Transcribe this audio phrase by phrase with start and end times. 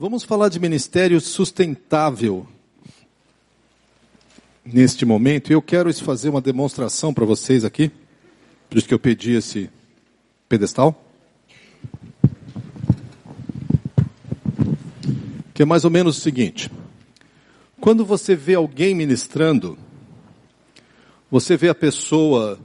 [0.00, 2.46] Vamos falar de ministério sustentável
[4.64, 5.52] neste momento.
[5.52, 7.90] Eu quero fazer uma demonstração para vocês aqui.
[8.70, 9.68] Por isso que eu pedi esse
[10.48, 11.04] pedestal.
[15.52, 16.70] Que é mais ou menos o seguinte:
[17.80, 19.76] quando você vê alguém ministrando,
[21.28, 22.56] você vê a pessoa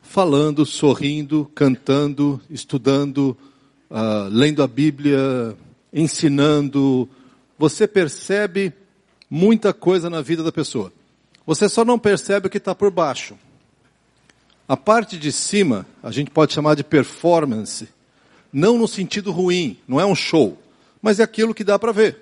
[0.00, 3.36] falando, sorrindo, cantando, estudando,
[3.90, 5.54] uh, lendo a Bíblia,
[5.92, 7.08] ensinando,
[7.58, 8.72] você percebe
[9.28, 10.92] muita coisa na vida da pessoa.
[11.46, 13.36] Você só não percebe o que está por baixo.
[14.68, 17.88] A parte de cima, a gente pode chamar de performance,
[18.52, 20.58] não no sentido ruim, não é um show,
[21.00, 22.16] mas é aquilo que dá para ver.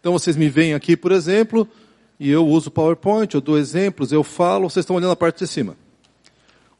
[0.00, 1.66] Então vocês me veem aqui, por exemplo,
[2.18, 5.46] e eu uso PowerPoint, eu dou exemplos, eu falo, vocês estão olhando a parte de
[5.46, 5.76] cima.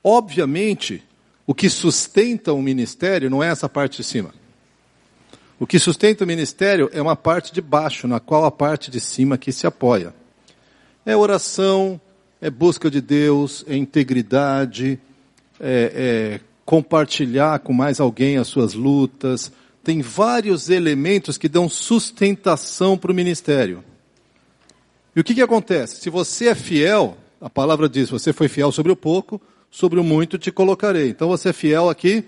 [0.02, 1.02] Obviamente,
[1.46, 4.34] o que sustenta o ministério não é essa parte de cima.
[5.58, 9.00] O que sustenta o ministério é uma parte de baixo, na qual a parte de
[9.00, 10.12] cima aqui se apoia.
[11.06, 12.00] É oração,
[12.40, 14.98] é busca de Deus, é integridade,
[15.60, 19.52] é, é compartilhar com mais alguém as suas lutas.
[19.84, 23.84] Tem vários elementos que dão sustentação para o ministério.
[25.14, 26.00] E o que, que acontece?
[26.00, 30.04] Se você é fiel, a palavra diz: você foi fiel sobre o pouco, sobre o
[30.04, 31.10] muito te colocarei.
[31.10, 32.24] Então você é fiel aqui,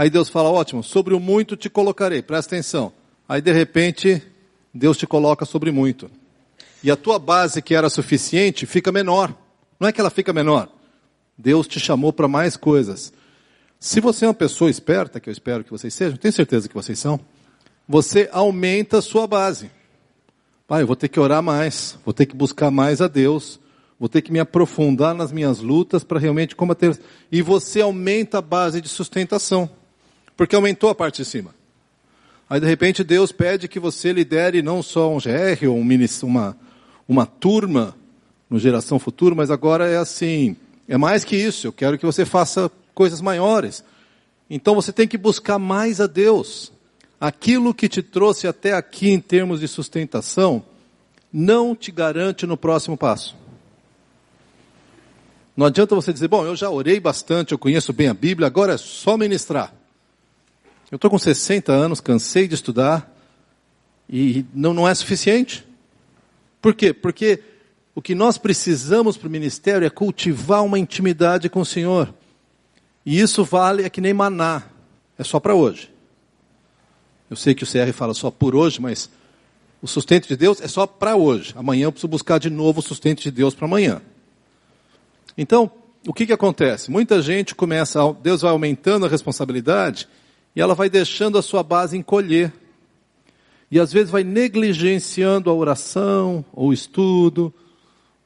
[0.00, 2.90] Aí Deus fala, ótimo, sobre o muito te colocarei, presta atenção.
[3.28, 4.22] Aí de repente,
[4.72, 6.10] Deus te coloca sobre muito.
[6.82, 9.36] E a tua base que era suficiente fica menor.
[9.78, 10.70] Não é que ela fica menor.
[11.36, 13.12] Deus te chamou para mais coisas.
[13.78, 16.74] Se você é uma pessoa esperta, que eu espero que vocês sejam, tenho certeza que
[16.74, 17.20] vocês são,
[17.86, 19.70] você aumenta a sua base.
[20.66, 23.60] Pai, eu vou ter que orar mais, vou ter que buscar mais a Deus,
[23.98, 26.98] vou ter que me aprofundar nas minhas lutas para realmente combater.
[27.30, 29.78] E você aumenta a base de sustentação
[30.40, 31.54] porque aumentou a parte de cima.
[32.48, 35.86] Aí de repente Deus pede que você lidere não só um GR ou um
[36.22, 36.56] uma,
[37.06, 37.94] uma turma
[38.48, 40.56] no Geração Futuro, mas agora é assim,
[40.88, 43.84] é mais que isso, eu quero que você faça coisas maiores.
[44.48, 46.72] Então você tem que buscar mais a Deus.
[47.20, 50.64] Aquilo que te trouxe até aqui em termos de sustentação,
[51.30, 53.36] não te garante no próximo passo.
[55.54, 58.72] Não adianta você dizer, bom, eu já orei bastante, eu conheço bem a Bíblia, agora
[58.72, 59.78] é só ministrar.
[60.90, 63.14] Eu estou com 60 anos, cansei de estudar
[64.08, 65.64] e não, não é suficiente.
[66.60, 66.92] Por quê?
[66.92, 67.42] Porque
[67.94, 72.12] o que nós precisamos para o ministério é cultivar uma intimidade com o Senhor.
[73.06, 74.64] E isso vale, é que nem maná,
[75.16, 75.90] é só para hoje.
[77.30, 79.08] Eu sei que o CR fala só por hoje, mas
[79.80, 81.54] o sustento de Deus é só para hoje.
[81.56, 84.02] Amanhã eu preciso buscar de novo o sustento de Deus para amanhã.
[85.38, 85.70] Então,
[86.04, 86.90] o que, que acontece?
[86.90, 90.08] Muita gente começa, Deus vai aumentando a responsabilidade
[90.54, 92.52] e ela vai deixando a sua base encolher.
[93.70, 97.54] E às vezes vai negligenciando a oração, ou o estudo,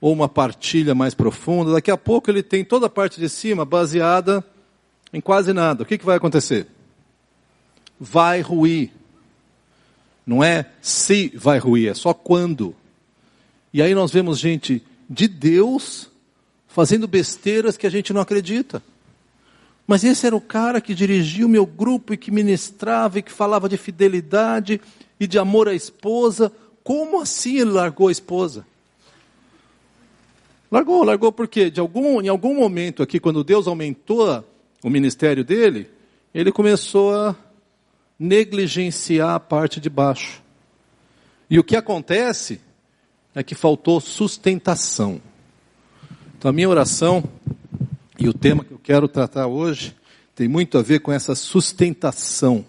[0.00, 1.72] ou uma partilha mais profunda.
[1.72, 4.44] Daqui a pouco ele tem toda a parte de cima baseada
[5.12, 5.82] em quase nada.
[5.82, 6.66] O que, que vai acontecer?
[8.00, 8.90] Vai ruir.
[10.26, 12.74] Não é se vai ruir, é só quando.
[13.72, 16.10] E aí nós vemos gente de Deus
[16.66, 18.82] fazendo besteiras que a gente não acredita.
[19.86, 23.30] Mas esse era o cara que dirigia o meu grupo e que ministrava e que
[23.30, 24.80] falava de fidelidade
[25.20, 26.50] e de amor à esposa.
[26.82, 28.66] Como assim ele largou a esposa?
[30.70, 34.44] Largou, largou porque de algum, em algum momento aqui, quando Deus aumentou
[34.82, 35.88] o ministério dele,
[36.34, 37.36] ele começou a
[38.18, 40.42] negligenciar a parte de baixo.
[41.48, 42.60] E o que acontece
[43.34, 45.20] é que faltou sustentação.
[46.36, 47.22] Então a minha oração
[48.24, 49.94] e o tema que eu quero tratar hoje
[50.34, 52.64] tem muito a ver com essa sustentação.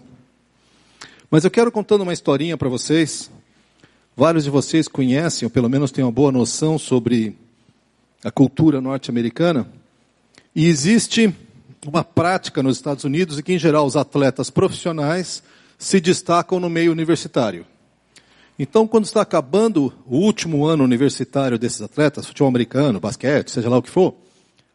[1.30, 3.30] Mas eu quero contando uma historinha para vocês.
[4.14, 7.38] Vários de vocês conhecem, ou pelo menos têm uma boa noção sobre
[8.22, 9.66] a cultura norte-americana.
[10.54, 11.34] E existe
[11.86, 15.42] uma prática nos Estados Unidos em que, em geral, os atletas profissionais
[15.78, 17.64] se destacam no meio universitário.
[18.58, 23.78] Então, quando está acabando o último ano universitário desses atletas, futebol americano, basquete, seja lá
[23.78, 24.14] o que for,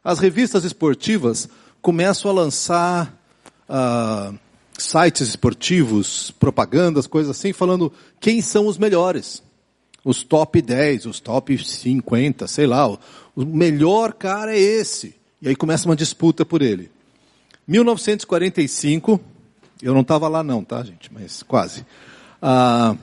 [0.03, 1.47] as revistas esportivas
[1.81, 3.13] começam a lançar
[3.69, 4.37] uh,
[4.77, 9.43] sites esportivos, propagandas, coisas assim, falando quem são os melhores.
[10.03, 12.87] Os top 10, os top 50, sei lá.
[12.89, 12.99] O,
[13.45, 15.15] melhor cara é esse.
[15.41, 16.89] E aí começa uma disputa por ele.
[17.67, 19.21] 1945,
[19.81, 21.85] eu não estava lá não, tá gente, mas quase.
[22.41, 22.97] Uh,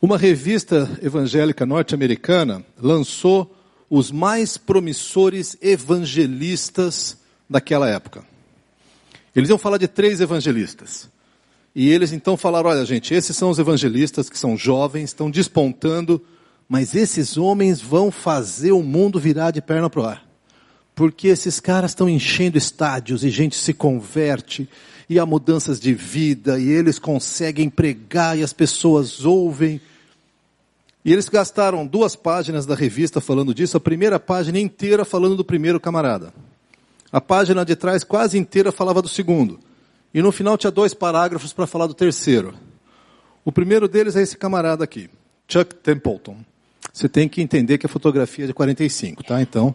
[0.00, 3.52] uma revista evangélica norte-americana lançou
[3.90, 8.24] os mais promissores evangelistas daquela época.
[9.34, 11.08] Eles iam falar de três evangelistas.
[11.74, 16.22] E eles então falaram: olha, gente, esses são os evangelistas que são jovens, estão despontando,
[16.68, 20.26] mas esses homens vão fazer o mundo virar de perna para o ar.
[20.94, 24.68] Porque esses caras estão enchendo estádios e gente se converte,
[25.08, 29.80] e há mudanças de vida, e eles conseguem pregar e as pessoas ouvem.
[31.04, 35.44] E eles gastaram duas páginas da revista falando disso, a primeira página inteira falando do
[35.44, 36.32] primeiro camarada.
[37.10, 39.58] A página de trás quase inteira falava do segundo.
[40.12, 42.54] E no final tinha dois parágrafos para falar do terceiro.
[43.44, 45.08] O primeiro deles é esse camarada aqui,
[45.48, 46.36] Chuck Templeton.
[46.92, 49.40] Você tem que entender que a fotografia é de 45, tá?
[49.40, 49.74] Então,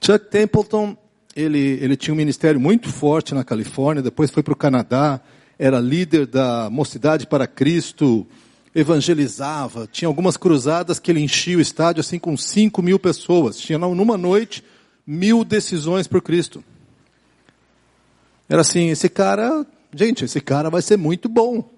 [0.00, 0.96] Chuck Templeton,
[1.34, 5.20] ele, ele tinha um ministério muito forte na Califórnia, depois foi para o Canadá,
[5.58, 8.26] era líder da Mocidade para Cristo,
[8.74, 13.58] evangelizava, tinha algumas cruzadas que ele enchia o estádio assim com 5 mil pessoas.
[13.58, 14.64] Tinha numa noite
[15.06, 16.64] mil decisões por Cristo.
[18.48, 21.68] Era assim, esse cara, gente, esse cara vai ser muito bom.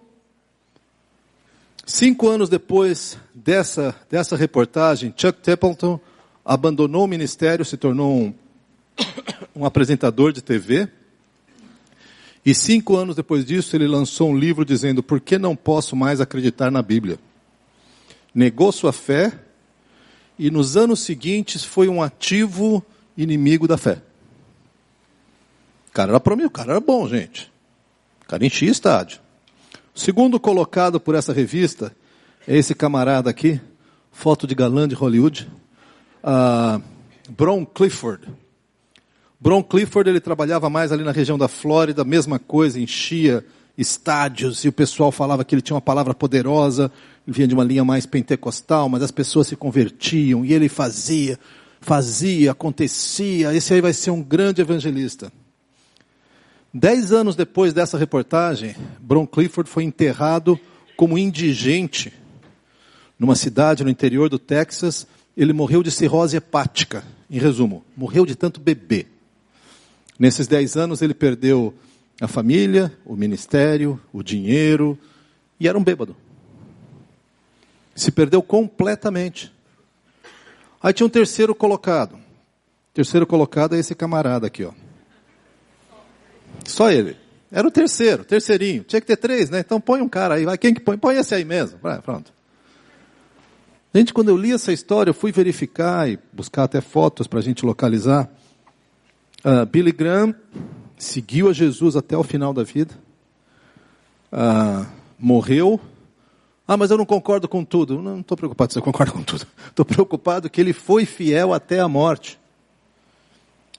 [1.87, 6.01] Cinco anos depois dessa, dessa reportagem, Chuck Templeton
[6.45, 8.35] abandonou o ministério, se tornou um,
[9.55, 10.89] um apresentador de TV.
[12.45, 16.21] E cinco anos depois disso, ele lançou um livro dizendo: Por que não posso mais
[16.21, 17.19] acreditar na Bíblia?
[18.35, 19.33] Negou sua fé
[20.39, 22.85] e nos anos seguintes foi um ativo
[23.17, 24.03] inimigo da fé.
[25.89, 27.51] O cara era promissor, o cara era bom, gente.
[28.23, 29.21] O cara enchia estádio.
[29.95, 31.95] Segundo colocado por essa revista
[32.49, 33.61] é esse camarada aqui,
[34.11, 35.49] foto de galã de Hollywood,
[36.23, 36.83] uh,
[37.31, 38.29] Bron Clifford.
[39.41, 43.45] Bron Clifford, ele trabalhava mais ali na região da Flórida, mesma coisa, enchia
[43.77, 46.91] estádios e o pessoal falava que ele tinha uma palavra poderosa,
[47.27, 51.39] ele vinha de uma linha mais pentecostal, mas as pessoas se convertiam e ele fazia,
[51.81, 55.33] fazia, acontecia, esse aí vai ser um grande evangelista.
[56.73, 60.59] Dez anos depois dessa reportagem, Bron Clifford foi enterrado
[60.97, 62.13] como indigente
[63.19, 65.07] numa cidade no interior do Texas.
[65.37, 69.14] Ele morreu de cirrose hepática, em resumo, morreu de tanto beber.
[70.19, 71.75] Nesses dez anos ele perdeu
[72.21, 74.99] a família, o ministério, o dinheiro
[75.59, 76.17] e era um bêbado.
[77.95, 79.53] Se perdeu completamente.
[80.83, 82.19] Aí tinha um terceiro colocado.
[82.93, 84.73] Terceiro colocado é esse camarada aqui, ó.
[86.65, 87.17] Só ele.
[87.51, 88.85] Era o terceiro, terceirinho.
[88.85, 89.61] Tinha que ter três, né?
[89.61, 90.59] Então põe um cara aí, vai.
[90.59, 90.99] Quem que põe?
[90.99, 91.79] Põe esse aí mesmo.
[91.81, 92.33] Vai, pronto.
[93.95, 97.43] Gente, quando eu li essa história, eu fui verificar e buscar até fotos para a
[97.43, 98.29] gente localizar.
[99.45, 100.35] Uh, Billy Graham
[100.97, 102.95] seguiu a Jesus até o final da vida,
[104.33, 104.87] uh,
[105.19, 105.79] morreu.
[106.67, 108.01] Ah, mas eu não concordo com tudo.
[108.01, 109.47] Não estou preocupado se eu concordo com tudo.
[109.69, 112.39] Estou preocupado que ele foi fiel até a morte.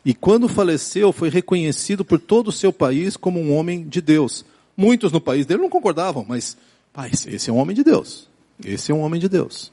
[0.06, 4.46] E quando faleceu, foi reconhecido por todo o seu país como um homem de Deus.
[4.78, 6.56] Muitos no país dele não concordavam, mas,
[6.94, 8.30] pai, esse é um homem de Deus.
[8.64, 9.72] Esse é um homem de Deus.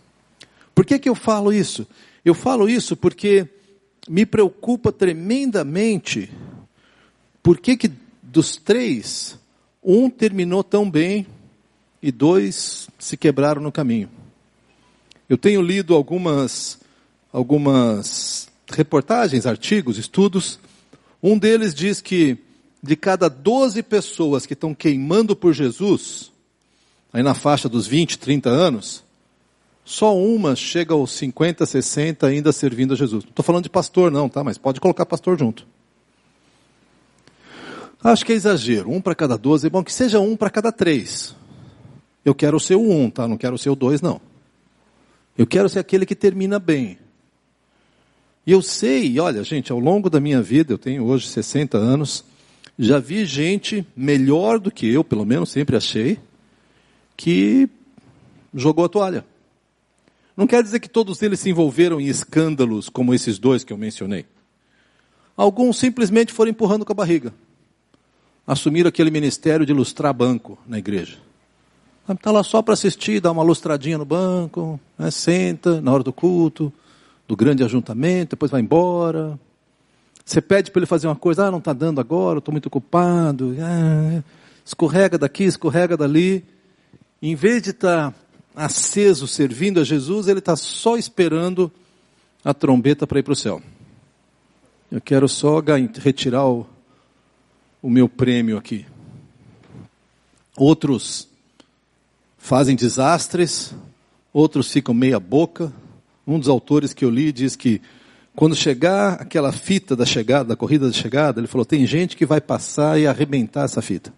[0.75, 1.87] Por que, que eu falo isso?
[2.25, 3.47] Eu falo isso porque
[4.09, 6.31] me preocupa tremendamente
[7.43, 9.39] por que, que dos três,
[9.83, 11.27] um terminou tão bem
[12.03, 14.09] e dois se quebraram no caminho.
[15.29, 16.81] Eu tenho lido algumas,
[17.33, 20.59] algumas reportagens, artigos, estudos.
[21.23, 22.39] Um deles diz que
[22.83, 26.33] de cada 12 pessoas que estão queimando por Jesus,
[27.13, 29.05] aí na faixa dos 20, 30 anos,
[29.85, 33.25] só uma chega aos 50, 60 ainda servindo a Jesus.
[33.25, 34.45] Não estou falando de pastor, não, tá?
[34.45, 35.67] Mas pode colocar pastor junto.
[38.03, 38.91] Acho que é exagero.
[38.91, 39.67] Um para cada 12.
[39.67, 41.35] É bom que seja um para cada três.
[42.25, 43.27] Eu quero ser o um, tá?
[43.27, 44.21] Não quero ser o dois, não.
[45.37, 46.99] Eu quero ser aquele que termina bem.
[48.47, 52.25] E eu sei, olha, gente, ao longo da minha vida, eu tenho hoje 60 anos,
[52.79, 56.19] já vi gente melhor do que eu, pelo menos sempre achei,
[57.17, 57.69] que
[58.53, 59.25] jogou a toalha.
[60.37, 63.77] Não quer dizer que todos eles se envolveram em escândalos como esses dois que eu
[63.77, 64.25] mencionei.
[65.37, 67.33] Alguns simplesmente foram empurrando com a barriga.
[68.47, 71.19] Assumiram aquele ministério de lustrar banco na igreja.
[72.09, 76.13] Está lá só para assistir, dar uma lustradinha no banco, né, senta na hora do
[76.13, 76.73] culto,
[77.29, 79.39] do grande ajuntamento, depois vai embora.
[80.25, 83.55] Você pede para ele fazer uma coisa, ah, não está dando agora, estou muito ocupado.
[83.61, 84.23] Ah,
[84.65, 86.45] escorrega daqui, escorrega dali.
[87.21, 88.19] Em vez de estar tá
[88.55, 91.71] aceso servindo a Jesus, ele está só esperando
[92.45, 93.63] a trombeta para ir para o céu.
[94.91, 95.63] Eu quero só
[96.03, 96.67] retirar o,
[97.81, 98.85] o meu prêmio aqui.
[100.57, 101.29] Outros
[102.37, 103.75] fazem desastres,
[104.33, 105.73] outros ficam meia boca.
[106.27, 107.81] Um dos autores que eu li diz que
[108.35, 112.27] quando chegar aquela fita da chegada, da corrida da chegada, ele falou: tem gente que
[112.27, 114.13] vai passar e arrebentar essa fita.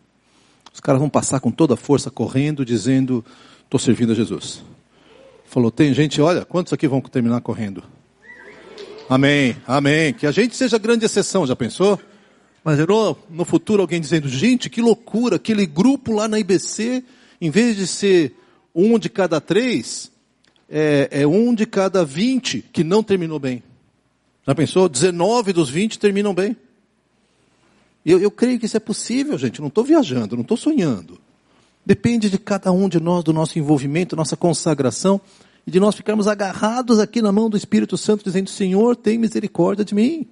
[0.73, 3.25] Os caras vão passar com toda a força correndo, dizendo:
[3.75, 4.63] estou servindo a Jesus.
[5.45, 7.83] Falou: tem gente, olha, quantos aqui vão terminar correndo?
[9.09, 10.15] Amém, amém.
[10.15, 12.01] Que a gente seja grande exceção, já pensou?
[12.63, 17.03] Mas no, no futuro alguém dizendo: gente, que loucura, aquele grupo lá na IBC,
[17.41, 18.35] em vez de ser
[18.73, 20.11] um de cada três,
[20.71, 23.63] é, é um de cada vinte que não terminou bem.
[24.47, 24.89] Já pensou?
[24.89, 26.57] 19 dos 20 terminam bem.
[28.05, 29.61] Eu, eu creio que isso é possível, gente.
[29.61, 31.19] Não estou viajando, não estou sonhando.
[31.87, 35.21] Depende de cada um de nós, do nosso envolvimento, nossa consagração,
[35.67, 39.85] e de nós ficarmos agarrados aqui na mão do Espírito Santo, dizendo: Senhor, tem misericórdia
[39.85, 40.27] de mim.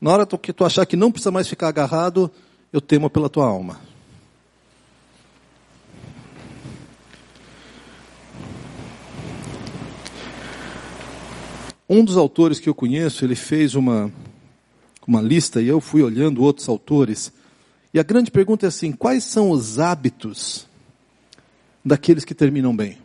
[0.00, 2.30] Na hora que tu achar que não precisa mais ficar agarrado,
[2.72, 3.80] eu temo pela tua alma.
[11.88, 14.10] Um dos autores que eu conheço, ele fez uma,
[15.06, 17.32] uma lista e eu fui olhando outros autores.
[17.92, 20.66] E a grande pergunta é assim: quais são os hábitos
[21.84, 22.98] daqueles que terminam bem?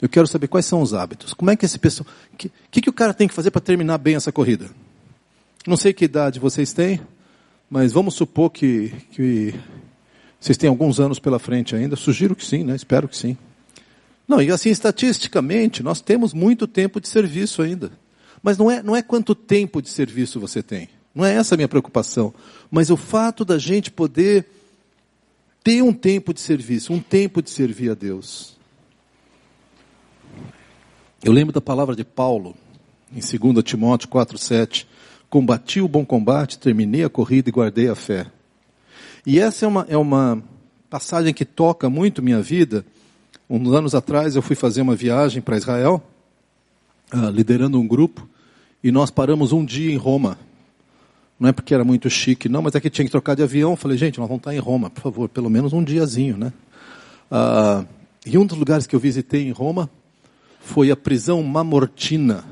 [0.00, 1.34] Eu quero saber quais são os hábitos.
[1.34, 2.08] Como é que esse pessoal.
[2.32, 4.70] O que, que, que o cara tem que fazer para terminar bem essa corrida?
[5.66, 7.00] Não sei que idade vocês têm,
[7.68, 9.54] mas vamos supor que, que
[10.38, 11.96] vocês têm alguns anos pela frente ainda.
[11.96, 12.76] Sugiro que sim, né?
[12.76, 13.36] Espero que sim.
[14.26, 17.90] Não, e assim, estatisticamente, nós temos muito tempo de serviço ainda.
[18.40, 20.88] Mas não é, não é quanto tempo de serviço você tem.
[21.18, 22.32] Não é essa a minha preocupação.
[22.70, 24.46] Mas o fato da gente poder
[25.64, 28.56] ter um tempo de serviço, um tempo de servir a Deus.
[31.24, 32.54] Eu lembro da palavra de Paulo,
[33.12, 34.86] em 2 Timóteo 4,7.
[35.28, 38.26] Combati o bom combate, terminei a corrida e guardei a fé.
[39.26, 40.40] E essa é uma, é uma
[40.88, 42.86] passagem que toca muito minha vida
[43.50, 46.02] Uns anos atrás eu fui fazer uma viagem para Israel,
[47.14, 48.28] uh, liderando um grupo,
[48.84, 50.38] e nós paramos um dia em Roma.
[51.38, 53.76] Não é porque era muito chique, não, mas é que tinha que trocar de avião.
[53.76, 56.52] Falei, gente, nós vamos estar em Roma, por favor, pelo menos um diazinho, né?
[57.30, 57.86] Uh,
[58.26, 59.88] e um dos lugares que eu visitei em Roma
[60.60, 62.44] foi a prisão Mamortina,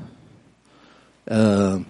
[1.27, 1.85] uh,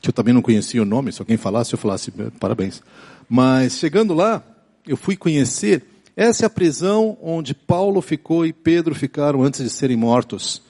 [0.00, 2.82] que eu também não conhecia o nome, se alguém falasse, eu falasse, parabéns.
[3.28, 4.42] Mas chegando lá,
[4.86, 5.84] eu fui conhecer
[6.18, 10.60] essa é a prisão onde Paulo ficou e Pedro ficaram antes de serem mortos.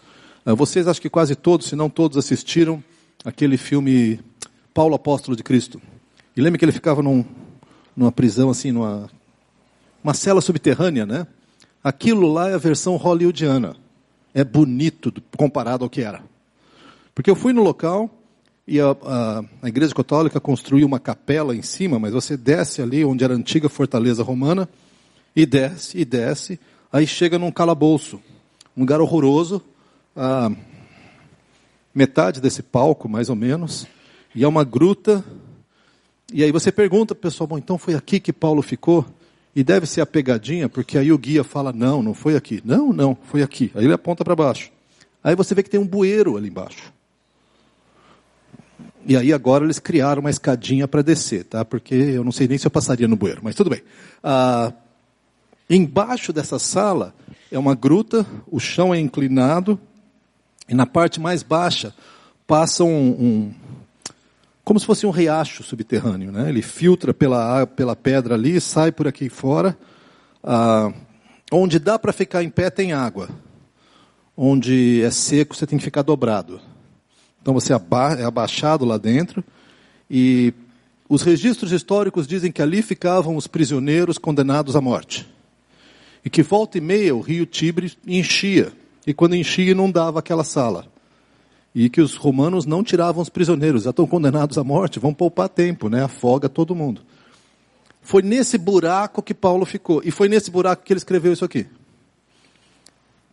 [0.45, 2.85] Ah, vocês acho que quase todos, se não todos, assistiram
[3.25, 4.21] aquele filme
[4.79, 5.83] Paulo Apóstolo de Cristo.
[6.37, 7.25] E lembra que ele ficava num,
[7.97, 9.11] numa prisão assim, numa
[10.05, 11.27] uma cela subterrânea, né?
[11.83, 13.75] Aquilo lá é a versão hollywoodiana.
[14.33, 16.23] É bonito comparado ao que era.
[17.13, 18.09] Porque eu fui no local
[18.69, 23.05] e a, a, a igreja católica construiu uma capela em cima, mas você desce ali
[23.05, 24.69] onde era a antiga fortaleza romana
[25.35, 26.61] e desce, e desce,
[26.93, 28.21] aí chega num calabouço,
[28.77, 29.61] um lugar horroroso,
[31.93, 33.85] metade desse palco, mais ou menos,
[34.35, 35.25] e é uma gruta,
[36.33, 39.05] e aí você pergunta, pessoal, bom, então foi aqui que Paulo ficou?
[39.55, 42.61] E deve ser a pegadinha, porque aí o guia fala, não, não foi aqui.
[42.65, 43.73] Não, não, foi aqui.
[43.75, 44.71] Aí ele aponta para baixo.
[45.25, 46.93] Aí você vê que tem um bueiro ali embaixo.
[49.05, 51.65] E aí agora eles criaram uma escadinha para descer, tá?
[51.65, 53.83] Porque eu não sei nem se eu passaria no bueiro, mas tudo bem.
[54.23, 54.73] Ah,
[55.71, 57.15] Embaixo dessa sala
[57.53, 59.79] é uma gruta, o chão é inclinado,
[60.67, 61.95] e na parte mais baixa
[62.47, 63.55] passa um, um
[64.69, 66.51] como se fosse um riacho subterrâneo, né?
[66.51, 69.75] Ele filtra pela, pela pedra ali, sai por aqui fora.
[70.45, 70.93] Ah,
[71.51, 73.31] onde dá para ficar em pé tem água.
[74.37, 76.61] Onde é seco você tem que ficar dobrado.
[77.41, 79.43] Então você é abaixado lá dentro
[80.11, 80.53] e
[81.09, 85.27] os registros históricos dizem que ali ficavam os prisioneiros condenados à morte
[86.23, 88.71] e que volta e meia o rio Tibre enchia,
[89.07, 90.93] e quando enchia inundava aquela sala.
[91.75, 95.49] E que os romanos não tiravam os prisioneiros, já estão condenados à morte, vão poupar
[95.49, 96.05] tempo, né?
[96.05, 97.03] afoga todo mundo.
[98.01, 101.67] Foi nesse buraco que Paulo ficou, e foi nesse buraco que ele escreveu isso aqui.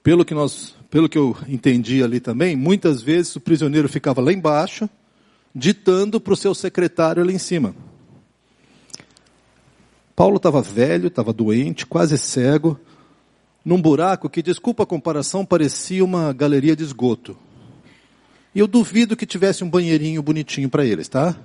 [0.03, 4.31] Pelo que, nós, pelo que eu entendi ali também, muitas vezes o prisioneiro ficava lá
[4.31, 4.89] embaixo,
[5.55, 7.73] ditando para o seu secretário ali em cima.
[10.15, 12.79] Paulo estava velho, estava doente, quase cego,
[13.65, 17.35] num buraco que, desculpa a comparação, parecia uma galeria de esgoto.
[18.55, 21.35] E eu duvido que tivesse um banheirinho bonitinho para eles, tá?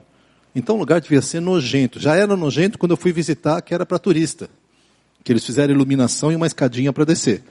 [0.55, 1.99] Então o lugar devia ser nojento.
[1.99, 4.49] Já era nojento quando eu fui visitar, que era para turista.
[5.25, 7.43] Que eles fizeram iluminação e uma escadinha para descer.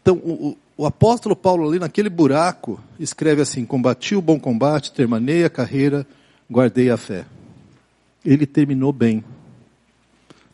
[0.00, 5.44] Então, o, o, apóstolo Paulo ali naquele buraco escreve assim: Combati o bom combate, terminei
[5.44, 6.06] a carreira,
[6.50, 7.24] guardei a fé.
[8.24, 9.24] Ele terminou bem.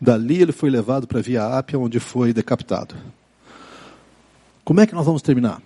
[0.00, 2.95] Dali ele foi levado para Via Ápia, onde foi decapitado.
[4.64, 5.61] Como é que nós vamos terminar?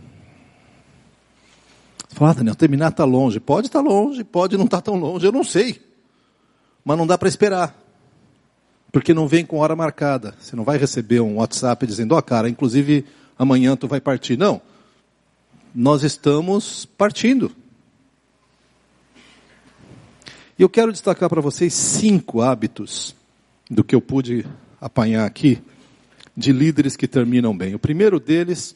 [2.09, 3.39] Você fala, ah, Daniel, terminar está longe.
[3.39, 5.81] Pode estar tá longe, pode não estar tá tão longe, eu não sei.
[6.85, 7.77] Mas não dá para esperar.
[8.91, 10.35] Porque não vem com hora marcada.
[10.41, 13.05] Você não vai receber um WhatsApp dizendo, ó oh, cara, inclusive
[13.39, 14.39] amanhã tu vai partir.
[14.39, 14.61] Não.
[15.75, 17.53] Nós estamos partindo.
[20.59, 23.15] E eu quero destacar para vocês cinco hábitos
[23.71, 24.47] do que eu pude
[24.81, 25.63] apanhar aqui
[26.37, 27.75] de líderes que terminam bem.
[27.75, 28.75] O primeiro deles,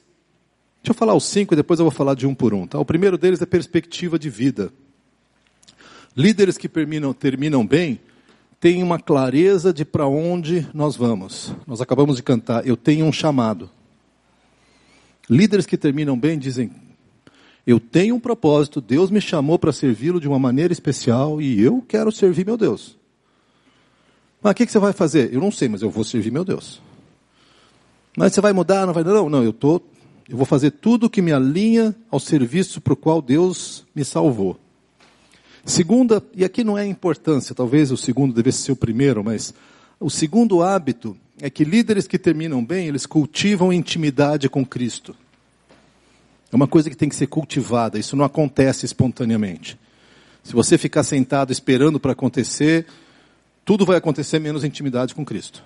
[0.83, 2.67] deixa eu falar os cinco e depois eu vou falar de um por um.
[2.67, 2.79] Tá?
[2.79, 4.73] O primeiro deles é perspectiva de vida.
[6.17, 8.01] Líderes que terminam, terminam bem
[8.63, 11.53] têm uma clareza de para onde nós vamos.
[11.67, 13.69] Nós acabamos de cantar, eu tenho um chamado.
[15.29, 16.71] Líderes que terminam bem dizem,
[17.67, 21.85] eu tenho um propósito, Deus me chamou para servi-lo de uma maneira especial e eu
[21.89, 22.97] quero servir meu Deus.
[24.41, 25.33] Mas o que, que você vai fazer?
[25.33, 26.81] Eu não sei, mas eu vou servir meu Deus.
[28.17, 29.03] Mas você vai mudar, não vai?
[29.03, 29.81] Não, não, eu tô,
[30.29, 34.59] eu vou fazer tudo que me alinha ao serviço para o qual Deus me salvou.
[35.65, 39.55] Segunda, e aqui não é importância, talvez o segundo devesse ser o primeiro, mas
[40.01, 45.15] o segundo hábito é que líderes que terminam bem, eles cultivam intimidade com Cristo.
[46.51, 49.79] É uma coisa que tem que ser cultivada, isso não acontece espontaneamente.
[50.43, 52.87] Se você ficar sentado esperando para acontecer,
[53.65, 55.63] tudo vai acontecer menos intimidade com Cristo.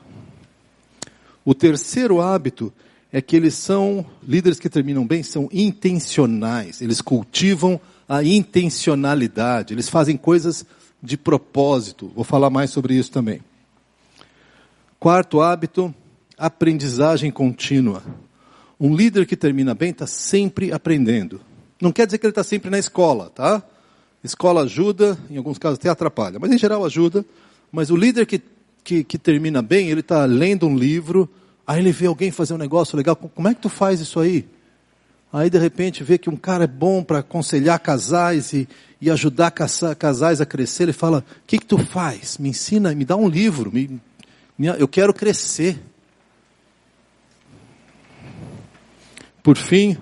[1.44, 2.72] O terceiro hábito
[3.12, 6.82] é que eles são, líderes que terminam bem, são intencionais.
[6.82, 9.72] Eles cultivam a intencionalidade.
[9.72, 10.64] Eles fazem coisas
[11.02, 12.10] de propósito.
[12.14, 13.40] Vou falar mais sobre isso também.
[14.98, 15.94] Quarto hábito,
[16.36, 18.02] aprendizagem contínua.
[18.78, 21.40] Um líder que termina bem está sempre aprendendo.
[21.80, 23.62] Não quer dizer que ele está sempre na escola, tá?
[24.22, 27.24] Escola ajuda, em alguns casos até atrapalha, mas em geral ajuda.
[27.70, 28.42] Mas o líder que
[28.86, 31.28] que, que termina bem, ele está lendo um livro,
[31.66, 34.48] aí ele vê alguém fazer um negócio legal, como é que tu faz isso aí?
[35.32, 38.68] Aí de repente vê que um cara é bom para aconselhar casais e,
[39.00, 42.38] e ajudar casais a crescer, ele fala, o que, que tu faz?
[42.38, 44.00] Me ensina, me dá um livro, me,
[44.56, 45.78] me, eu quero crescer.
[49.42, 49.96] Por fim,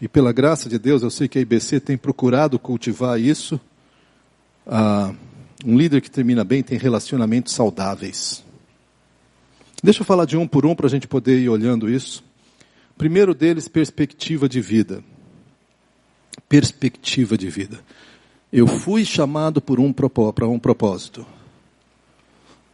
[0.00, 3.60] e pela graça de Deus, eu sei que a IBC tem procurado cultivar isso.
[4.66, 5.14] Ah,
[5.64, 8.45] um líder que termina bem tem relacionamentos saudáveis.
[9.86, 12.24] Deixa eu falar de um por um para a gente poder ir olhando isso.
[12.98, 15.00] Primeiro deles, perspectiva de vida.
[16.48, 17.78] Perspectiva de vida.
[18.52, 21.24] Eu fui chamado por um para um propósito.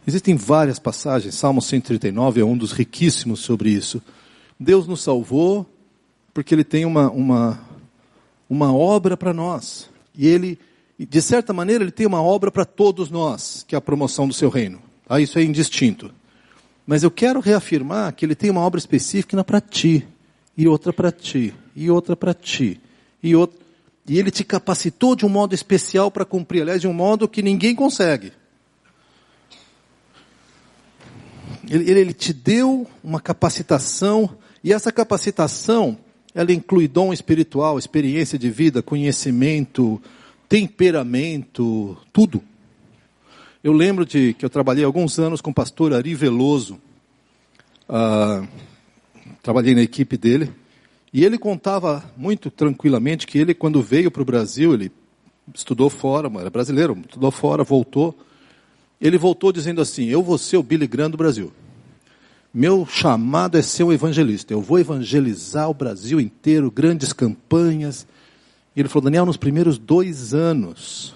[0.07, 4.01] Existem várias passagens, Salmo 139 é um dos riquíssimos sobre isso.
[4.59, 5.69] Deus nos salvou
[6.33, 7.63] porque Ele tem uma, uma,
[8.49, 9.87] uma obra para nós.
[10.17, 10.57] E Ele
[10.97, 14.33] de certa maneira, ele tem uma obra para todos nós, que é a promoção do
[14.33, 14.81] seu reino.
[15.07, 15.19] Tá?
[15.19, 16.11] Isso é indistinto.
[16.85, 20.05] Mas eu quero reafirmar que ele tem uma obra específica para ti,
[20.57, 22.79] e outra para ti, e outra para ti,
[23.21, 23.59] e outra.
[24.07, 27.41] E ele te capacitou de um modo especial para cumprir, aliás, de um modo que
[27.41, 28.33] ninguém consegue.
[31.69, 35.97] Ele, ele, te deu uma capacitação, e essa capacitação,
[36.35, 40.01] ela inclui dom espiritual, experiência de vida, conhecimento,
[40.49, 42.43] temperamento, tudo.
[43.63, 46.81] Eu lembro de que eu trabalhei alguns anos com o pastor Ari Veloso.
[47.87, 48.45] Ah,
[49.41, 50.51] trabalhei na equipe dele.
[51.13, 54.91] E ele contava muito tranquilamente que ele, quando veio para o Brasil, ele
[55.55, 58.19] estudou fora, era brasileiro, estudou fora, voltou.
[58.99, 61.53] Ele voltou dizendo assim: Eu vou ser o Billy Graham do Brasil.
[62.53, 64.53] Meu chamado é ser um evangelista.
[64.53, 68.05] Eu vou evangelizar o Brasil inteiro, grandes campanhas.
[68.75, 71.15] E ele falou: Daniel, nos primeiros dois anos,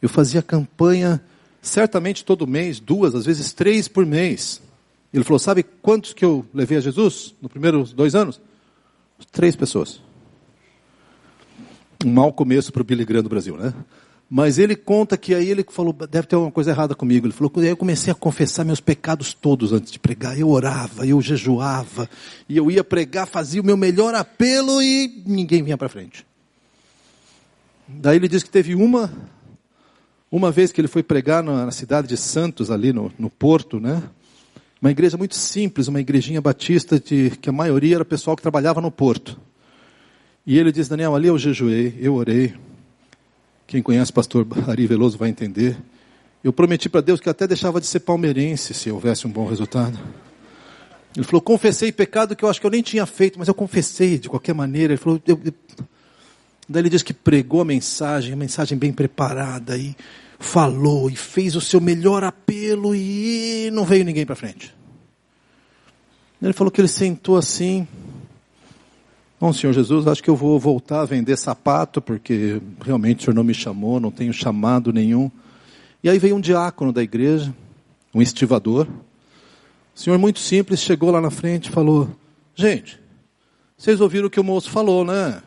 [0.00, 1.20] eu fazia campanha
[1.64, 4.60] certamente todo mês, duas, às vezes três por mês.
[5.12, 8.40] Ele falou: Sabe quantos que eu levei a Jesus nos primeiros dois anos?
[9.32, 10.00] Três pessoas.
[12.04, 13.72] Um mau começo para o Billy Graham do Brasil, né?
[14.28, 17.26] Mas ele conta que aí ele falou, deve ter alguma coisa errada comigo.
[17.26, 20.38] Ele falou, aí eu comecei a confessar meus pecados todos antes de pregar.
[20.38, 22.08] Eu orava, eu jejuava,
[22.48, 26.26] e eu ia pregar, fazia o meu melhor apelo e ninguém vinha para frente.
[27.86, 29.12] Daí ele diz que teve uma,
[30.36, 33.78] uma vez que ele foi pregar na, na cidade de Santos, ali no, no Porto,
[33.78, 34.02] né?
[34.82, 38.80] Uma igreja muito simples, uma igrejinha batista de, que a maioria era pessoal que trabalhava
[38.80, 39.38] no Porto.
[40.44, 42.52] E ele diz, Daniel, ali eu jejuei, eu orei.
[43.64, 45.76] Quem conhece o pastor Ari Veloso vai entender.
[46.42, 49.96] Eu prometi para Deus que até deixava de ser palmeirense se houvesse um bom resultado.
[51.16, 54.18] Ele falou, confessei pecado que eu acho que eu nem tinha feito, mas eu confessei
[54.18, 54.94] de qualquer maneira.
[54.94, 55.54] Ele falou, eu, eu,
[56.68, 59.94] Daí ele diz que pregou a mensagem, a mensagem bem preparada, e
[60.44, 64.74] falou, e fez o seu melhor apelo, e não veio ninguém para frente.
[66.40, 67.88] Ele falou que ele sentou assim.
[69.40, 73.34] Bom, Senhor Jesus, acho que eu vou voltar a vender sapato, porque realmente o Senhor
[73.34, 75.30] não me chamou, não tenho chamado nenhum.
[76.02, 77.52] E aí veio um diácono da igreja,
[78.14, 78.86] um estivador.
[79.94, 82.10] O senhor muito simples chegou lá na frente e falou:
[82.54, 83.00] Gente,
[83.76, 85.42] vocês ouviram o que o moço falou, né?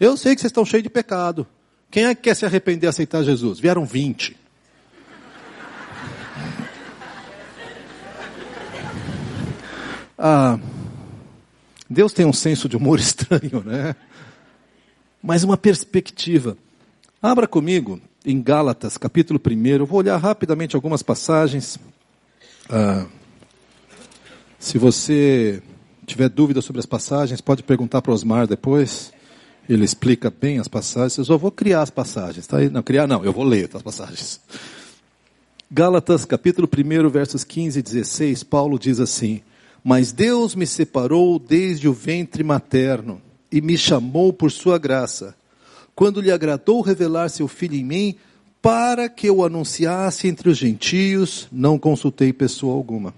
[0.00, 1.46] Eu sei que vocês estão cheios de pecado.
[1.92, 3.60] Quem é que quer se arrepender e aceitar Jesus?
[3.60, 4.34] Vieram 20.
[10.18, 10.58] Ah,
[11.90, 13.94] Deus tem um senso de humor estranho, né?
[15.22, 16.56] Mas uma perspectiva.
[17.20, 19.66] Abra comigo em Gálatas, capítulo 1.
[19.66, 21.78] Eu vou olhar rapidamente algumas passagens.
[22.70, 23.04] Ah,
[24.58, 25.62] se você
[26.06, 29.12] tiver dúvida sobre as passagens, pode perguntar para o Osmar depois.
[29.68, 31.18] Ele explica bem as passagens.
[31.18, 32.58] Eu só vou criar as passagens, tá?
[32.70, 34.40] Não, criar não, eu vou ler as passagens.
[35.70, 39.40] Gálatas, capítulo 1, versos 15 e 16, Paulo diz assim:
[39.82, 45.34] Mas Deus me separou desde o ventre materno e me chamou por sua graça,
[45.94, 48.16] quando lhe agradou revelar seu filho em mim,
[48.60, 53.14] para que eu anunciasse entre os gentios, não consultei pessoa alguma.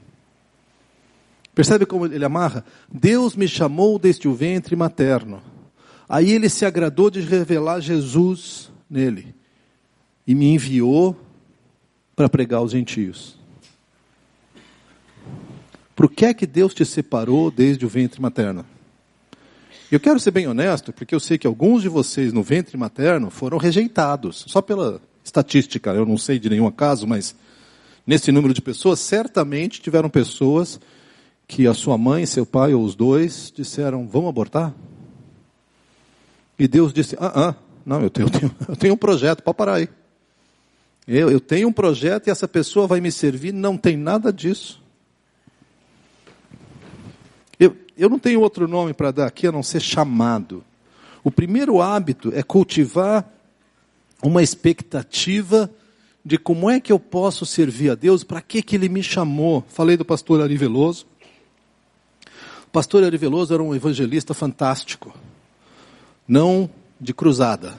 [1.55, 2.65] Percebe como ele amarra?
[2.93, 5.41] Deus me chamou desde o ventre materno.
[6.09, 9.35] Aí ele se agradou de revelar Jesus nele
[10.27, 11.17] e me enviou
[12.15, 13.39] para pregar aos gentios.
[15.95, 18.67] Por que é que Deus te separou desde o ventre materno?
[19.91, 23.31] Eu quero ser bem honesto, porque eu sei que alguns de vocês no ventre materno
[23.31, 27.35] foram rejeitados, só pela estatística, eu não sei de nenhum caso, mas
[28.07, 30.81] nesse número de pessoas, certamente tiveram pessoas
[31.47, 34.75] que a sua mãe, seu pai ou os dois disseram: Vamos abortar?
[36.59, 39.57] E Deus disse: Ah, ah não, eu tenho, eu tenho, eu tenho um projeto, pode
[39.57, 39.89] parar aí.
[41.07, 44.83] Eu, eu tenho um projeto e essa pessoa vai me servir, não tem nada disso.
[47.61, 50.65] Eu, eu não tenho outro nome para dar aqui a não ser chamado.
[51.23, 53.31] O primeiro hábito é cultivar
[54.23, 55.71] uma expectativa
[56.25, 59.63] de como é que eu posso servir a Deus, para que, que Ele me chamou.
[59.69, 61.07] Falei do pastor Ari Veloso.
[62.67, 65.15] O pastor Ari Veloso era um evangelista fantástico
[66.27, 66.69] não
[67.01, 67.75] de cruzada.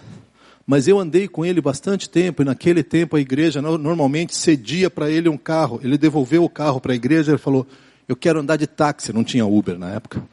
[0.66, 5.10] Mas eu andei com ele bastante tempo, e naquele tempo a igreja normalmente cedia para
[5.10, 5.80] ele um carro.
[5.84, 7.68] Ele devolveu o carro para a igreja e falou:
[8.08, 10.24] Eu quero andar de táxi, não tinha Uber na época.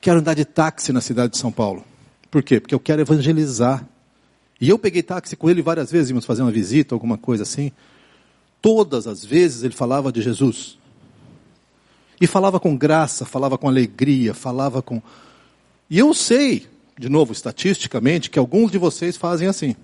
[0.00, 1.84] Quero andar de táxi na cidade de São Paulo.
[2.30, 2.58] Por quê?
[2.58, 3.86] Porque eu quero evangelizar.
[4.58, 7.70] E eu peguei táxi com ele várias vezes, íamos fazer uma visita, alguma coisa assim.
[8.62, 10.78] Todas as vezes ele falava de Jesus.
[12.20, 15.02] E falava com graça, falava com alegria, falava com.
[15.90, 16.66] E eu sei,
[16.98, 19.74] de novo, estatisticamente, que alguns de vocês fazem assim.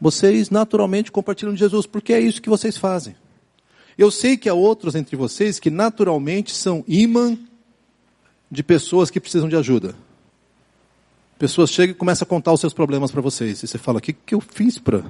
[0.00, 3.16] Vocês naturalmente compartilham de Jesus, porque é isso que vocês fazem.
[3.96, 7.36] Eu sei que há outros entre vocês que naturalmente são imã
[8.50, 9.94] de pessoas que precisam de ajuda.
[11.38, 13.62] Pessoas chegam e começam a contar os seus problemas para vocês.
[13.62, 15.04] E você fala: o que, que eu fiz para.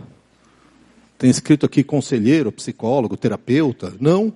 [1.19, 3.95] Tem escrito aqui conselheiro, psicólogo, terapeuta.
[4.01, 4.33] Não.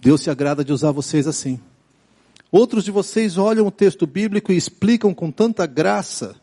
[0.00, 1.60] Deus se agrada de usar vocês assim.
[2.52, 6.34] Outros de vocês olham o texto bíblico e explicam com tanta graça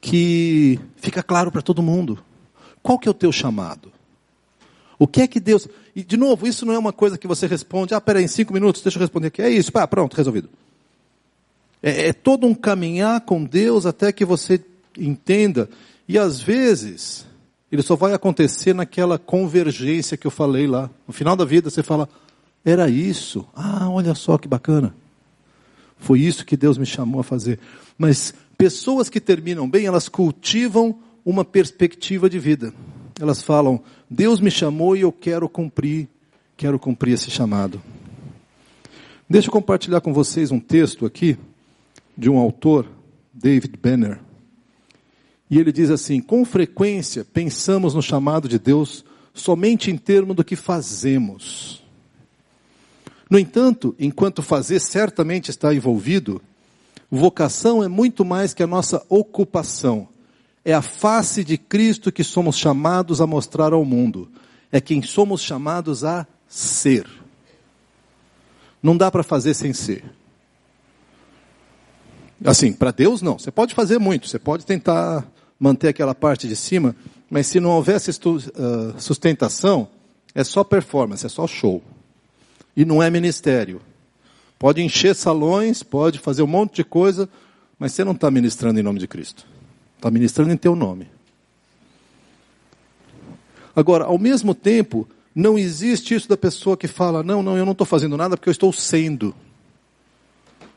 [0.00, 2.18] que fica claro para todo mundo.
[2.82, 3.92] Qual que é o teu chamado?
[4.98, 5.68] O que é que Deus.
[5.94, 8.52] E, de novo, isso não é uma coisa que você responde, ah, peraí, em cinco
[8.52, 9.42] minutos, deixa eu responder aqui.
[9.42, 10.48] É isso, pá, pronto, resolvido.
[11.82, 14.62] É, é todo um caminhar com Deus até que você
[14.98, 15.68] entenda.
[16.08, 17.26] E às vezes,
[17.70, 20.90] ele só vai acontecer naquela convergência que eu falei lá.
[21.06, 22.08] No final da vida, você fala,
[22.64, 23.46] era isso.
[23.54, 24.94] Ah, olha só que bacana.
[26.00, 27.58] Foi isso que Deus me chamou a fazer.
[27.96, 32.72] Mas pessoas que terminam bem, elas cultivam uma perspectiva de vida.
[33.20, 36.08] Elas falam: Deus me chamou e eu quero cumprir,
[36.56, 37.80] quero cumprir esse chamado.
[39.28, 41.36] Deixa eu compartilhar com vocês um texto aqui
[42.16, 42.86] de um autor,
[43.32, 44.18] David Benner.
[45.50, 50.44] E ele diz assim: com frequência pensamos no chamado de Deus somente em termos do
[50.44, 51.84] que fazemos.
[53.30, 56.42] No entanto, enquanto fazer certamente está envolvido,
[57.08, 60.08] vocação é muito mais que a nossa ocupação.
[60.64, 64.28] É a face de Cristo que somos chamados a mostrar ao mundo.
[64.72, 67.06] É quem somos chamados a ser.
[68.82, 70.04] Não dá para fazer sem ser.
[72.44, 73.38] Assim, para Deus não.
[73.38, 75.24] Você pode fazer muito, você pode tentar
[75.58, 76.96] manter aquela parte de cima,
[77.30, 79.88] mas se não houvesse ah, sustentação,
[80.34, 81.80] é só performance, é só show
[82.76, 83.80] e não é ministério.
[84.58, 87.28] Pode encher salões, pode fazer um monte de coisa,
[87.78, 89.46] mas você não está ministrando em nome de Cristo.
[89.96, 91.08] Está ministrando em teu nome.
[93.74, 97.72] Agora, ao mesmo tempo, não existe isso da pessoa que fala, não, não, eu não
[97.72, 99.34] estou fazendo nada porque eu estou sendo.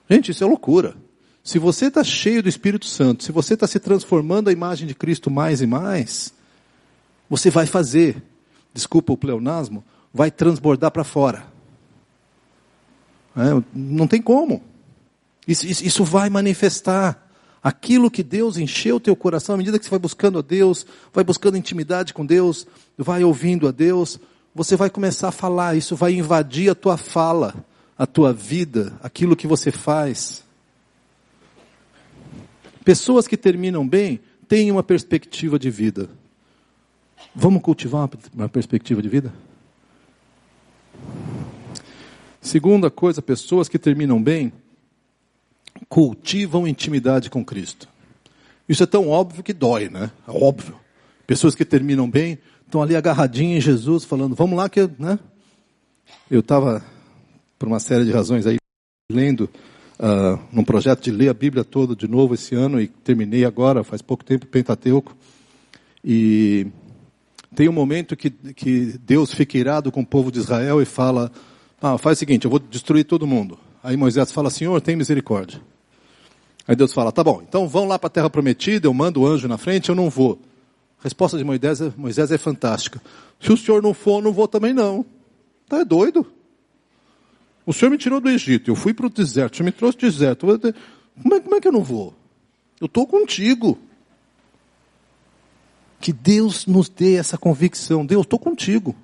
[0.10, 0.96] Gente, isso é loucura.
[1.44, 4.96] Se você está cheio do Espírito Santo, se você está se transformando a imagem de
[4.96, 6.34] Cristo mais e mais,
[7.30, 8.22] você vai fazer.
[8.74, 11.53] desculpa o pleonasmo, vai transbordar para fora.
[13.36, 14.62] É, não tem como.
[15.48, 17.20] Isso, isso, isso, vai manifestar.
[17.62, 20.86] Aquilo que Deus encheu o teu coração, à medida que você vai buscando a Deus,
[21.14, 22.68] vai buscando intimidade com Deus,
[22.98, 24.20] vai ouvindo a Deus,
[24.54, 27.56] você vai começar a falar, isso vai invadir a tua fala,
[27.98, 30.44] a tua vida, aquilo que você faz.
[32.84, 36.10] Pessoas que terminam bem têm uma perspectiva de vida.
[37.34, 39.34] Vamos cultivar uma perspectiva de vida?
[42.44, 44.52] Segunda coisa, pessoas que terminam bem
[45.88, 47.88] cultivam intimidade com Cristo.
[48.68, 50.12] Isso é tão óbvio que dói, né?
[50.28, 50.76] É óbvio.
[51.26, 55.18] Pessoas que terminam bem estão ali agarradinhas em Jesus, falando, vamos lá que, né?
[56.30, 56.84] Eu estava,
[57.58, 58.58] por uma série de razões aí,
[59.10, 59.50] lendo
[59.98, 63.86] uh, num projeto de ler a Bíblia toda de novo esse ano e terminei agora,
[63.86, 65.16] faz pouco tempo, Pentateuco.
[66.04, 66.68] E
[67.56, 71.32] tem um momento que, que Deus fica irado com o povo de Israel e fala,
[71.86, 73.60] ah, faz o seguinte, eu vou destruir todo mundo.
[73.84, 75.60] Aí Moisés fala, Senhor, tem misericórdia.
[76.66, 79.28] Aí Deus fala, tá bom, então vão lá para a terra prometida, eu mando o
[79.28, 80.40] anjo na frente, eu não vou.
[80.98, 83.02] A resposta de Moisés, é, Moisés é fantástica.
[83.38, 85.06] Se o senhor não for, eu não vou também não.
[85.68, 86.26] Tá é doido?
[87.66, 89.98] O senhor me tirou do Egito, eu fui para o deserto, o senhor me trouxe
[89.98, 90.48] do deserto.
[91.22, 92.16] Como é, como é que eu não vou?
[92.80, 93.78] Eu estou contigo.
[96.00, 98.06] Que Deus nos dê essa convicção.
[98.06, 98.96] Deus, estou contigo.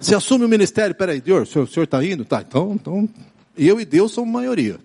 [0.00, 2.24] Você assume o ministério, peraí, Deus, o senhor está indo?
[2.24, 3.08] Tá, então, então,
[3.56, 4.78] eu e Deus somos maioria.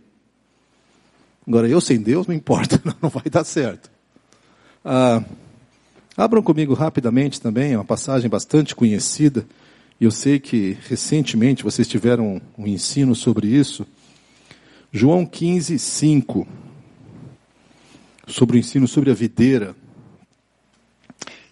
[1.47, 3.89] Agora, eu sem Deus, não importa, não vai dar certo.
[4.83, 5.23] Ah,
[6.17, 9.47] abram comigo rapidamente também, é uma passagem bastante conhecida,
[10.01, 13.87] e eu sei que recentemente vocês tiveram um ensino sobre isso.
[14.91, 16.45] João 15, 5.
[18.27, 19.73] Sobre o ensino sobre a videira.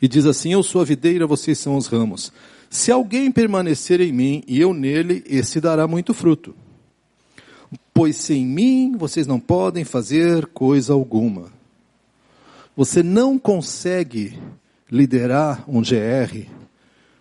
[0.02, 2.34] E diz assim: Eu sou a videira, vocês são os ramos.
[2.73, 6.55] Se alguém permanecer em mim e eu nele, esse dará muito fruto.
[7.93, 11.53] Pois sem mim vocês não podem fazer coisa alguma.
[12.75, 14.39] Você não consegue
[14.91, 16.47] liderar um GR,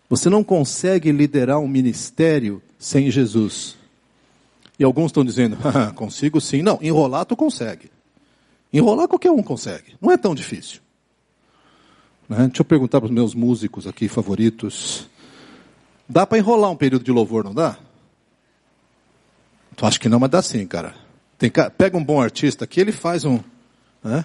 [0.09, 3.77] você não consegue liderar um ministério sem Jesus.
[4.79, 6.63] E alguns estão dizendo, ah, consigo sim.
[6.63, 7.91] Não, enrolar tu consegue.
[8.73, 9.97] Enrolar qualquer um consegue.
[10.01, 10.81] Não é tão difícil.
[12.27, 12.47] Né?
[12.47, 15.12] Deixa eu perguntar para os meus músicos aqui favoritos.
[16.09, 17.77] Dá para enrolar um período de louvor, não dá?
[19.77, 20.95] Tu acha que não, mas dá sim, cara.
[21.39, 23.41] Tem, pega um bom artista aqui, ele faz um.
[24.03, 24.25] Né?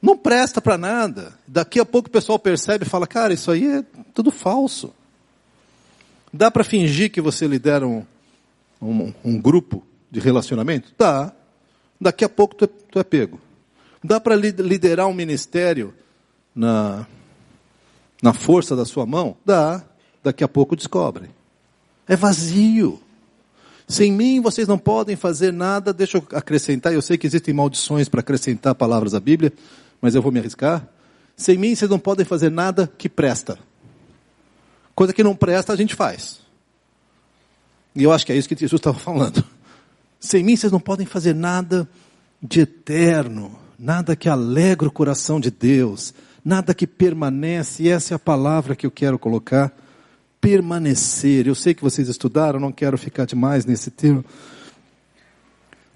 [0.00, 1.34] Não presta para nada.
[1.46, 4.94] Daqui a pouco o pessoal percebe e fala, cara, isso aí é tudo falso.
[6.32, 8.04] Dá para fingir que você lidera um,
[8.80, 10.92] um, um, grupo de relacionamento?
[10.96, 11.32] Dá.
[12.00, 13.40] Daqui a pouco tu é, tu é pego.
[14.02, 15.92] Dá para liderar um ministério
[16.54, 17.06] na,
[18.22, 19.36] na força da sua mão?
[19.44, 19.82] Dá.
[20.22, 21.30] Daqui a pouco descobrem.
[22.06, 23.00] É vazio.
[23.86, 25.92] Sem mim vocês não podem fazer nada.
[25.92, 29.52] Deixa eu acrescentar, eu sei que existem maldições para acrescentar palavras à Bíblia,
[30.00, 30.86] mas eu vou me arriscar.
[31.36, 33.58] Sem mim vocês não podem fazer nada que presta.
[34.94, 36.40] Coisa que não presta a gente faz.
[37.94, 39.44] E eu acho que é isso que Jesus estava falando.
[40.20, 41.88] Sem mim vocês não podem fazer nada
[42.42, 46.12] de eterno, nada que alegra o coração de Deus,
[46.44, 49.72] nada que permanece, e essa é a palavra que eu quero colocar,
[50.40, 51.46] permanecer.
[51.46, 54.24] Eu sei que vocês estudaram, não quero ficar demais nesse termo.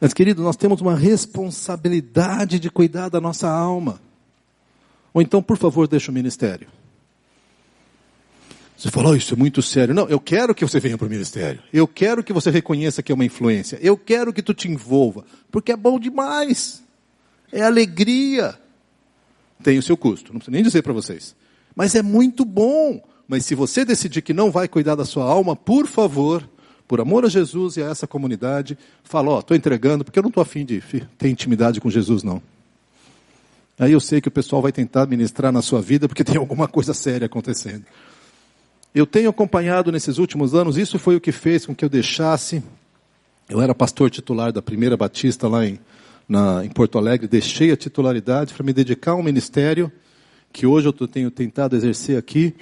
[0.01, 4.01] Mas, querido, nós temos uma responsabilidade de cuidar da nossa alma.
[5.15, 6.67] Ou então, por favor, deixa o ministério.
[8.77, 9.95] Você falou, oh, isso é muito sério.
[9.95, 11.63] Não, eu quero que você venha para o ministério.
[11.73, 13.79] Eu quero que você reconheça que é uma influência.
[13.81, 15.25] Eu quero que tu te envolva.
[15.53, 16.83] Porque é bom demais.
[17.53, 18.59] É alegria
[19.63, 20.33] tem o seu custo.
[20.33, 21.35] Não preciso nem dizer para vocês.
[21.75, 23.01] Mas é muito bom.
[23.27, 26.49] Mas se você decidir que não vai cuidar da sua alma, por favor,
[26.87, 30.23] por amor a Jesus e a essa comunidade, fala, ó, oh, estou entregando, porque eu
[30.23, 30.83] não estou afim de
[31.17, 32.43] ter intimidade com Jesus, não.
[33.79, 36.69] Aí eu sei que o pessoal vai tentar ministrar na sua vida, porque tem alguma
[36.69, 37.85] coisa séria acontecendo.
[38.95, 42.63] Eu tenho acompanhado nesses últimos anos, isso foi o que fez com que eu deixasse,
[43.49, 45.79] eu era pastor titular da primeira batista lá em
[46.29, 49.91] na, em Porto Alegre, deixei a titularidade para me dedicar a um ministério
[50.53, 52.55] que hoje eu tenho tentado exercer aqui,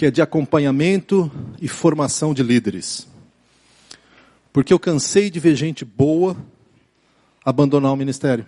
[0.00, 3.06] que é de acompanhamento e formação de líderes.
[4.50, 6.34] Porque eu cansei de ver gente boa
[7.44, 8.46] abandonar o ministério.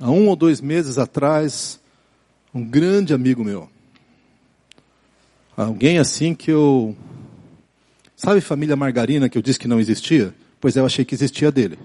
[0.00, 1.78] Há um ou dois meses atrás,
[2.54, 3.68] um grande amigo meu,
[5.54, 6.96] alguém assim que eu.
[8.16, 10.34] Sabe família Margarina que eu disse que não existia?
[10.58, 11.78] Pois é, eu achei que existia dele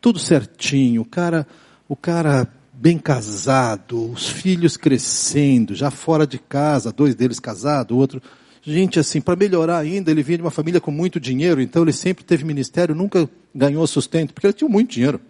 [0.00, 1.46] tudo certinho, o cara,
[1.88, 7.98] o cara bem casado, os filhos crescendo, já fora de casa, dois deles casados, o
[7.98, 8.22] outro.
[8.62, 11.92] Gente, assim, para melhorar ainda, ele vinha de uma família com muito dinheiro, então ele
[11.92, 15.20] sempre teve ministério, nunca ganhou sustento, porque ele tinha muito dinheiro.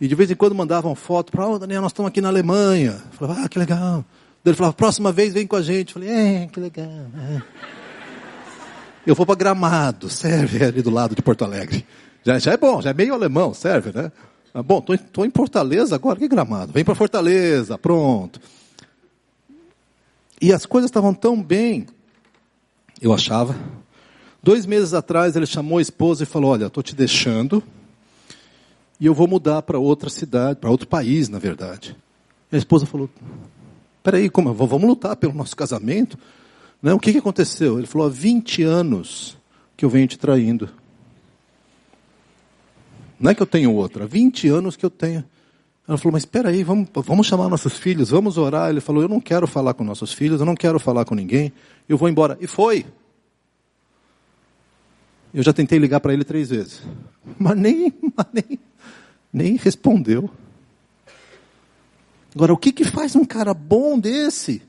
[0.00, 3.02] E de vez em quando mandavam foto para, oh, Daniel, nós estamos aqui na Alemanha.
[3.12, 4.04] Eu falava, ah, que legal.
[4.44, 5.94] Ele falava, próxima vez vem com a gente.
[5.94, 6.86] Eu falei, é, que legal.
[6.86, 7.42] É.
[9.06, 11.86] Eu vou para Gramado, serve ali do lado de Porto Alegre.
[12.24, 14.10] Já, já é bom, já é meio alemão, serve, né?
[14.52, 16.72] Ah, bom, estou em Fortaleza agora, que Gramado.
[16.72, 18.40] Vem para Fortaleza, pronto.
[20.40, 21.86] E as coisas estavam tão bem,
[23.00, 23.54] eu achava.
[24.42, 27.62] Dois meses atrás ele chamou a esposa e falou: Olha, estou te deixando
[28.98, 31.96] e eu vou mudar para outra cidade, para outro país, na verdade.
[32.50, 33.08] E a esposa falou:
[34.02, 34.52] Peraí, como?
[34.52, 36.18] Vamos lutar pelo nosso casamento?
[36.82, 37.78] Não, o que, que aconteceu?
[37.78, 39.36] Ele falou: há 20 anos
[39.76, 40.70] que eu venho te traindo.
[43.20, 45.22] Não é que eu tenho outra, há 20 anos que eu tenho.
[45.86, 48.70] Ela falou, mas espera aí, vamos, vamos chamar nossos filhos, vamos orar.
[48.70, 51.52] Ele falou, eu não quero falar com nossos filhos, eu não quero falar com ninguém,
[51.88, 52.38] eu vou embora.
[52.40, 52.86] E foi.
[55.34, 56.82] Eu já tentei ligar para ele três vezes,
[57.38, 58.58] mas nem, mas nem,
[59.32, 60.30] nem respondeu.
[62.34, 64.62] Agora, o que, que faz um cara bom desse?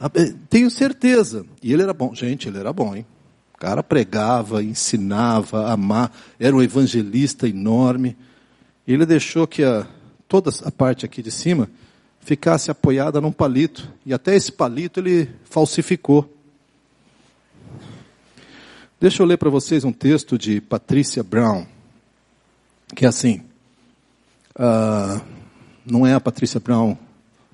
[0.00, 1.46] Ah, eh, tenho certeza.
[1.62, 2.14] E ele era bom.
[2.14, 3.06] Gente, ele era bom, hein?
[3.56, 8.14] O cara pregava, ensinava, amar, era um evangelista enorme.
[8.86, 9.86] Ele deixou que a,
[10.28, 11.70] toda a parte aqui de cima
[12.20, 13.90] ficasse apoiada num palito.
[14.04, 16.30] E até esse palito ele falsificou.
[19.00, 21.66] Deixa eu ler para vocês um texto de Patrícia Brown,
[22.94, 23.42] que é assim.
[24.54, 25.18] Uh,
[25.82, 26.94] não é a Patrícia Brown.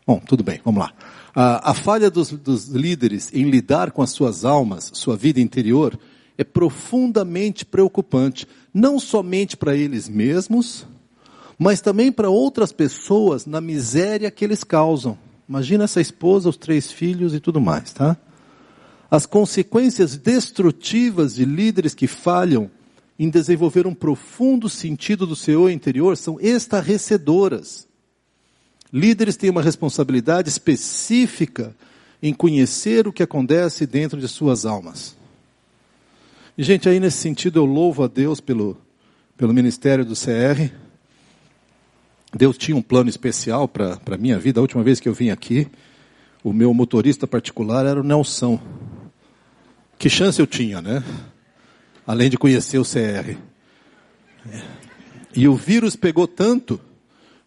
[0.04, 0.92] Bom, tudo bem, vamos lá.
[1.32, 5.98] Uh, a falha dos, dos líderes em lidar com as suas almas, sua vida interior,
[6.36, 10.86] é profundamente preocupante, não somente para eles mesmos,
[11.58, 15.16] mas também para outras pessoas na miséria que eles causam.
[15.48, 18.16] Imagina essa esposa, os três filhos e tudo mais, tá?
[19.10, 22.70] As consequências destrutivas de líderes que falham
[23.18, 27.86] em desenvolver um profundo sentido do seu interior são estarrecedoras.
[28.92, 31.74] Líderes têm uma responsabilidade específica
[32.22, 35.16] em conhecer o que acontece dentro de suas almas.
[36.56, 38.76] E, gente, aí nesse sentido eu louvo a Deus pelo,
[39.36, 40.70] pelo ministério do CR.
[42.36, 44.60] Deus tinha um plano especial para a minha vida.
[44.60, 45.66] A última vez que eu vim aqui,
[46.44, 48.60] o meu motorista particular era o Nelson.
[49.98, 51.02] Que chance eu tinha, né?
[52.06, 53.36] Além de conhecer o CR.
[55.34, 56.78] E o vírus pegou tanto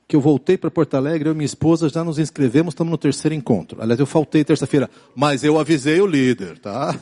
[0.08, 2.98] que eu voltei para Porto Alegre, eu e minha esposa já nos inscrevemos, estamos no
[2.98, 3.82] terceiro encontro.
[3.82, 7.00] Aliás, eu faltei terça-feira, mas eu avisei o líder, tá?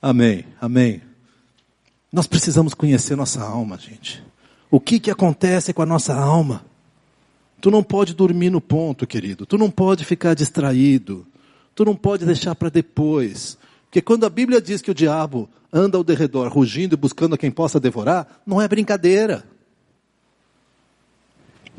[0.00, 1.02] Amém, amém.
[2.12, 4.22] Nós precisamos conhecer nossa alma, gente.
[4.70, 6.64] O que que acontece com a nossa alma?
[7.60, 9.46] Tu não pode dormir no ponto, querido.
[9.46, 11.26] Tu não pode ficar distraído.
[11.74, 13.58] Tu não pode deixar para depois.
[13.86, 17.38] Porque quando a Bíblia diz que o diabo anda ao derredor, rugindo e buscando a
[17.38, 19.44] quem possa devorar, não é brincadeira.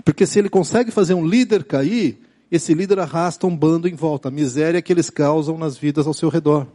[0.06, 4.28] Porque se ele consegue fazer um líder cair, esse líder arrasta um bando em volta,
[4.28, 6.68] a miséria que eles causam nas vidas ao seu redor.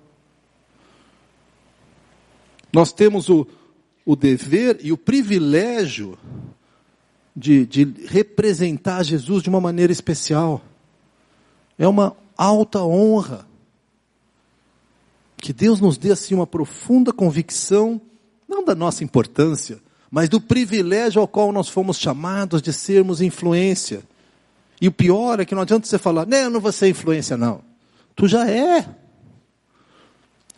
[2.72, 3.46] Nós temos o,
[4.04, 6.18] o dever e o privilégio
[7.34, 10.60] de, de representar Jesus de uma maneira especial.
[11.78, 13.46] É uma alta honra
[15.36, 18.00] que Deus nos dê assim uma profunda convicção,
[18.48, 24.02] não da nossa importância, mas do privilégio ao qual nós fomos chamados de sermos influência.
[24.80, 27.36] E o pior é que não adianta você falar, não, eu não vou ser influência,
[27.36, 27.62] não.
[28.16, 28.88] Tu já é.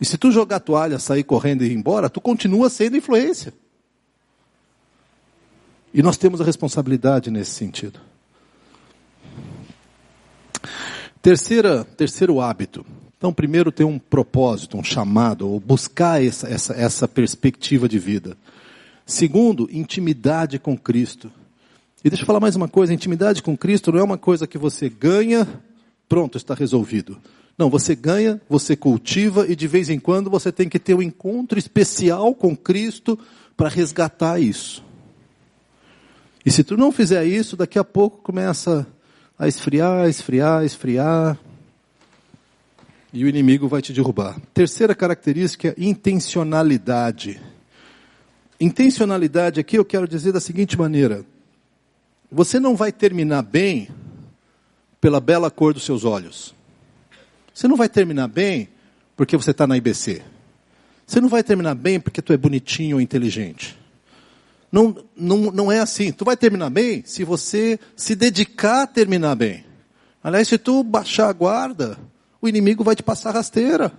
[0.01, 3.53] E se tu jogar a toalha, sair correndo e ir embora, tu continua sendo influência.
[5.93, 7.99] E nós temos a responsabilidade nesse sentido.
[11.21, 12.85] Terceira, terceiro hábito,
[13.23, 18.35] então, primeiro, ter um propósito, um chamado, ou buscar essa, essa, essa perspectiva de vida.
[19.05, 21.31] Segundo, intimidade com Cristo.
[22.03, 24.57] E deixa eu falar mais uma coisa: intimidade com Cristo não é uma coisa que
[24.57, 25.47] você ganha,
[26.07, 27.17] pronto, está resolvido.
[27.57, 31.01] Não, você ganha, você cultiva e de vez em quando você tem que ter um
[31.01, 33.17] encontro especial com Cristo
[33.55, 34.83] para resgatar isso.
[36.45, 38.87] E se tu não fizer isso, daqui a pouco começa
[39.37, 41.37] a esfriar, esfriar, esfriar
[43.13, 44.41] e o inimigo vai te derrubar.
[44.53, 47.39] Terceira característica, intencionalidade.
[48.63, 51.25] Intencionalidade aqui eu quero dizer da seguinte maneira:
[52.31, 53.89] você não vai terminar bem
[55.01, 56.55] pela bela cor dos seus olhos.
[57.53, 58.69] Você não vai terminar bem
[59.17, 60.21] porque você está na IBC.
[61.05, 63.77] Você não vai terminar bem porque tu é bonitinho ou inteligente.
[64.71, 66.13] Não, não, não é assim.
[66.13, 69.65] Tu vai terminar bem se você se dedicar a terminar bem.
[70.23, 71.97] Aliás, se tu baixar a guarda,
[72.41, 73.91] o inimigo vai te passar rasteira.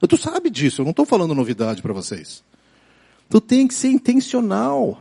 [0.00, 2.42] Tu sabe disso, eu não estou falando novidade para vocês.
[3.28, 5.00] Tu tem que ser intencional.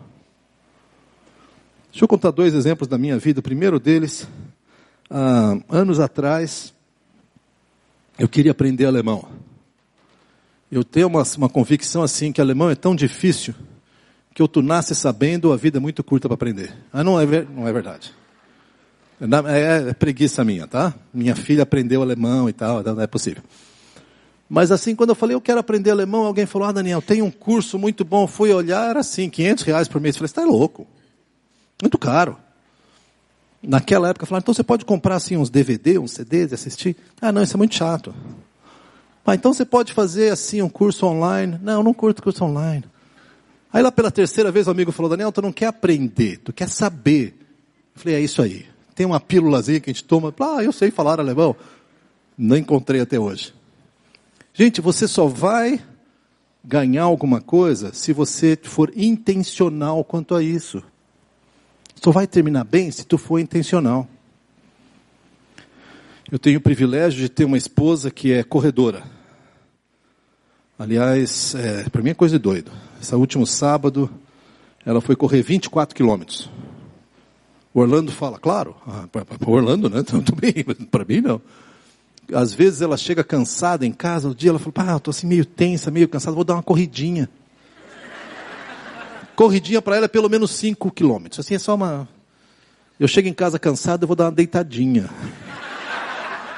[1.91, 3.39] Deixa eu contar dois exemplos da minha vida.
[3.39, 4.27] O primeiro deles,
[5.09, 6.73] ah, anos atrás,
[8.19, 9.27] eu queria aprender alemão.
[10.71, 13.55] Eu tenho uma, uma convicção assim que alemão é tão difícil
[14.33, 16.71] que eu tu nasce sabendo, a vida é muito curta para aprender.
[16.93, 18.13] Ah, não é, não é verdade.
[19.19, 20.93] É, é, preguiça minha, tá?
[21.11, 23.41] Minha filha aprendeu alemão e tal, não é possível.
[24.49, 27.31] Mas assim, quando eu falei, eu quero aprender alemão, alguém falou, ah, Daniel, tem um
[27.31, 28.25] curso muito bom.
[28.27, 30.15] Fui olhar, era assim, 500 reais por mês.
[30.15, 30.87] Eu falei, você está louco.
[31.81, 32.37] Muito caro.
[33.61, 36.95] Naquela época, falaram, então você pode comprar assim uns DVD, uns CDs e assistir?
[37.21, 38.15] Ah, não, isso é muito chato.
[39.25, 41.59] Ah, então você pode fazer assim um curso online?
[41.61, 42.85] Não, eu não curto curso online.
[43.73, 46.69] Aí lá pela terceira vez o amigo falou, Daniel, tu não quer aprender, tu quer
[46.69, 47.37] saber.
[47.93, 48.65] Eu falei, é isso aí.
[48.95, 50.33] Tem uma pílulazinha que a gente toma.
[50.39, 51.55] Ah, eu sei falar alemão.
[52.37, 53.53] Não encontrei até hoje.
[54.59, 55.79] Gente, você só vai
[56.65, 60.81] ganhar alguma coisa se você for intencional quanto a isso.
[62.01, 64.07] Só vai terminar bem se tu for intencional.
[66.31, 69.03] Eu tenho o privilégio de ter uma esposa que é corredora.
[70.79, 72.71] Aliás, é, para mim é coisa de doido.
[72.99, 74.09] Esse último sábado,
[74.83, 76.49] ela foi correr 24 quilômetros.
[77.75, 80.01] O Orlando fala, claro, ah, para Orlando, né?
[80.01, 81.39] Tudo bem, para mim não
[82.33, 85.45] às vezes ela chega cansada em casa, no dia ela fala, eu tô assim meio
[85.45, 87.29] tensa, meio cansada, vou dar uma corridinha.
[89.35, 91.39] corridinha para ela é pelo menos 5 quilômetros.
[91.39, 92.07] Assim é só uma.
[92.99, 95.09] Eu chego em casa cansado, eu vou dar uma deitadinha.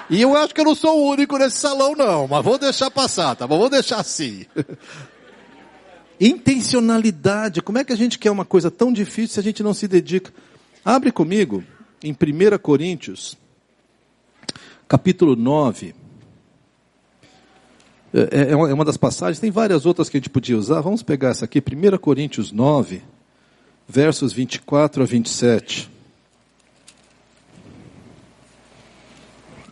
[0.10, 2.90] E eu acho que eu não sou o único nesse salão, não, mas vou deixar
[2.90, 3.60] passar, tá bom?
[3.60, 4.46] Vou deixar assim.
[6.20, 7.62] Intencionalidade.
[7.62, 9.88] Como é que a gente quer uma coisa tão difícil se a gente não se
[9.88, 10.34] dedica?
[10.84, 11.64] Abre comigo
[12.04, 13.38] em 1 Coríntios
[14.90, 15.94] capítulo 9.
[18.12, 20.82] É, é, é, é uma das passagens, tem várias outras que a gente podia usar.
[20.82, 23.04] Vamos pegar essa aqui, 1 Coríntios 9,
[23.88, 25.88] versos 24 a 27.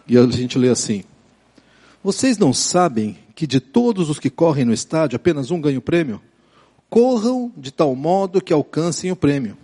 [0.07, 1.03] E a gente lê assim:
[2.03, 5.81] Vocês não sabem que de todos os que correm no estádio, apenas um ganha o
[5.81, 6.21] prêmio?
[6.91, 9.57] Corram de tal modo que alcancem o prêmio.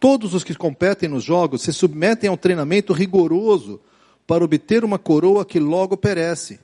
[0.00, 3.78] Todos os que competem nos jogos se submetem ao treinamento rigoroso
[4.26, 6.58] para obter uma coroa que logo perece,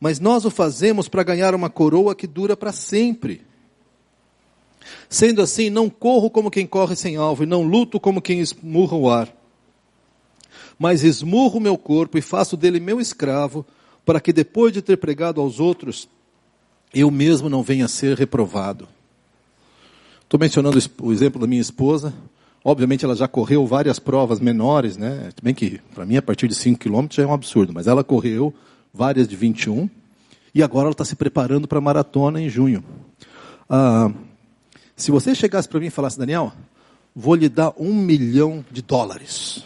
[0.00, 3.42] mas nós o fazemos para ganhar uma coroa que dura para sempre.
[5.08, 8.96] Sendo assim, não corro como quem corre sem alvo, e não luto como quem esmurra
[8.96, 9.34] o ar.
[10.78, 13.64] Mas esmurro meu corpo e faço dele meu escravo,
[14.04, 16.08] para que depois de ter pregado aos outros,
[16.92, 18.88] eu mesmo não venha a ser reprovado.
[20.22, 22.12] Estou mencionando o exemplo da minha esposa,
[22.64, 25.28] Obviamente ela já correu várias provas menores, né?
[25.42, 28.02] Bem que para mim a partir de 5 quilômetros já é um absurdo, mas ela
[28.02, 28.54] correu
[28.92, 29.88] várias de 21
[30.54, 32.82] e agora ela está se preparando para a maratona em junho.
[33.68, 34.10] Ah,
[34.96, 36.52] se você chegasse para mim e falasse, Daniel,
[37.14, 39.64] vou lhe dar um milhão de dólares.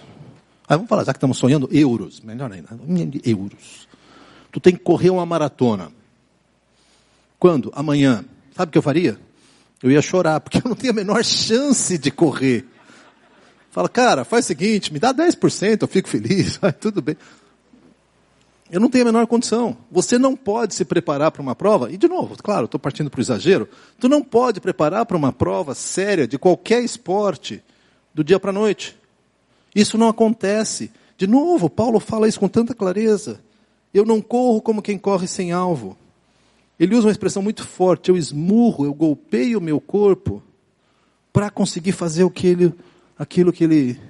[0.69, 3.87] Aí vamos falar, já que estamos sonhando, euros, melhor ainda, um milhão de euros.
[4.51, 5.93] Tu tem que correr uma maratona.
[7.39, 7.71] Quando?
[7.75, 8.25] Amanhã.
[8.57, 9.19] Sabe o que eu faria?
[9.81, 12.67] Eu ia chorar, porque eu não tenho a menor chance de correr.
[13.79, 17.17] Fala, cara, faz o seguinte, me dá 10%, eu fico feliz, tudo bem.
[18.69, 19.77] Eu não tenho a menor condição.
[19.89, 23.19] Você não pode se preparar para uma prova, e de novo, claro, estou partindo para
[23.19, 23.69] o exagero,
[24.01, 27.63] tu não pode preparar para uma prova séria de qualquer esporte
[28.13, 28.97] do dia para a noite.
[29.73, 30.91] Isso não acontece.
[31.17, 33.41] De novo, Paulo fala isso com tanta clareza.
[33.95, 35.97] Eu não corro como quem corre sem alvo.
[36.81, 40.43] Ele usa uma expressão muito forte, eu esmurro, eu golpeio o meu corpo
[41.33, 42.75] para conseguir fazer o que ele
[43.19, 44.01] aquilo que ele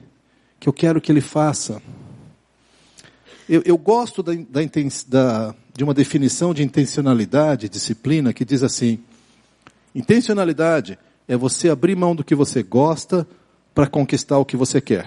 [0.61, 1.81] que eu quero que ele faça.
[3.49, 4.61] Eu, eu gosto da, da,
[5.07, 8.99] da, de uma definição de intencionalidade, disciplina, que diz assim:
[9.95, 13.27] intencionalidade é você abrir mão do que você gosta
[13.75, 15.07] para conquistar o que você quer.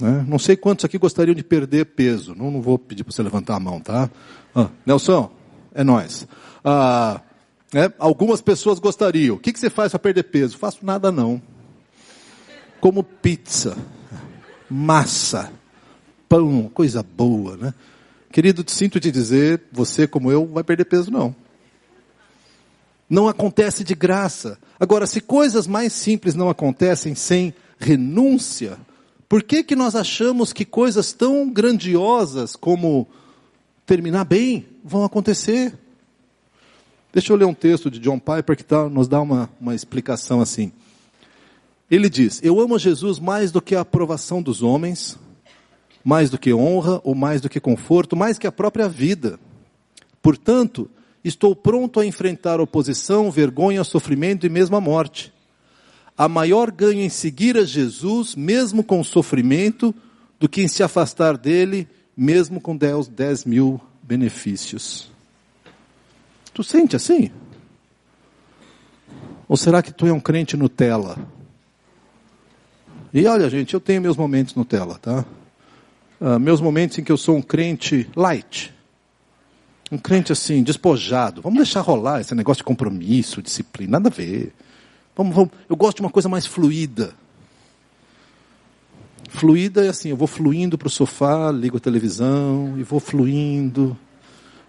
[0.00, 0.24] Né?
[0.26, 2.34] Não sei quantos aqui gostariam de perder peso.
[2.34, 4.10] Não, não vou pedir para você levantar a mão, tá?
[4.54, 5.30] Ah, Nelson,
[5.74, 6.26] é nós.
[6.64, 7.20] Ah,
[7.74, 9.36] é, algumas pessoas gostariam.
[9.36, 10.58] O que, que você faz para perder peso?
[10.58, 11.40] Faço nada não.
[12.80, 13.76] Como pizza,
[14.68, 15.50] massa,
[16.28, 17.74] pão, coisa boa, né?
[18.30, 21.34] Querido, sinto te dizer, você como eu, vai perder peso não.
[23.08, 24.58] Não acontece de graça.
[24.80, 28.78] Agora, se coisas mais simples não acontecem sem renúncia,
[29.28, 33.06] por que que nós achamos que coisas tão grandiosas como
[33.86, 35.78] terminar bem vão acontecer?
[37.12, 40.40] Deixa eu ler um texto de John Piper que tá, nos dá uma, uma explicação
[40.40, 40.72] assim.
[41.90, 45.18] Ele diz: Eu amo Jesus mais do que a aprovação dos homens,
[46.02, 49.38] mais do que honra ou mais do que conforto, mais que a própria vida.
[50.22, 50.88] Portanto,
[51.22, 55.30] estou pronto a enfrentar oposição, vergonha, sofrimento e mesmo a morte.
[56.16, 59.94] Há maior ganho em seguir a Jesus, mesmo com sofrimento,
[60.40, 61.86] do que em se afastar dele,
[62.16, 65.11] mesmo com 10, 10 mil benefícios.
[66.54, 67.30] Tu sente assim?
[69.48, 71.18] Ou será que tu é um crente Nutella?
[73.12, 75.24] E olha, gente, eu tenho meus momentos Nutella, tá?
[76.20, 78.72] Uh, meus momentos em que eu sou um crente light.
[79.90, 81.42] Um crente assim, despojado.
[81.42, 84.54] Vamos deixar rolar esse negócio de compromisso, disciplina, nada a ver.
[85.14, 85.50] Vamos, vamos.
[85.68, 87.14] Eu gosto de uma coisa mais fluida.
[89.28, 93.96] Fluida é assim, eu vou fluindo para o sofá, ligo a televisão e vou fluindo.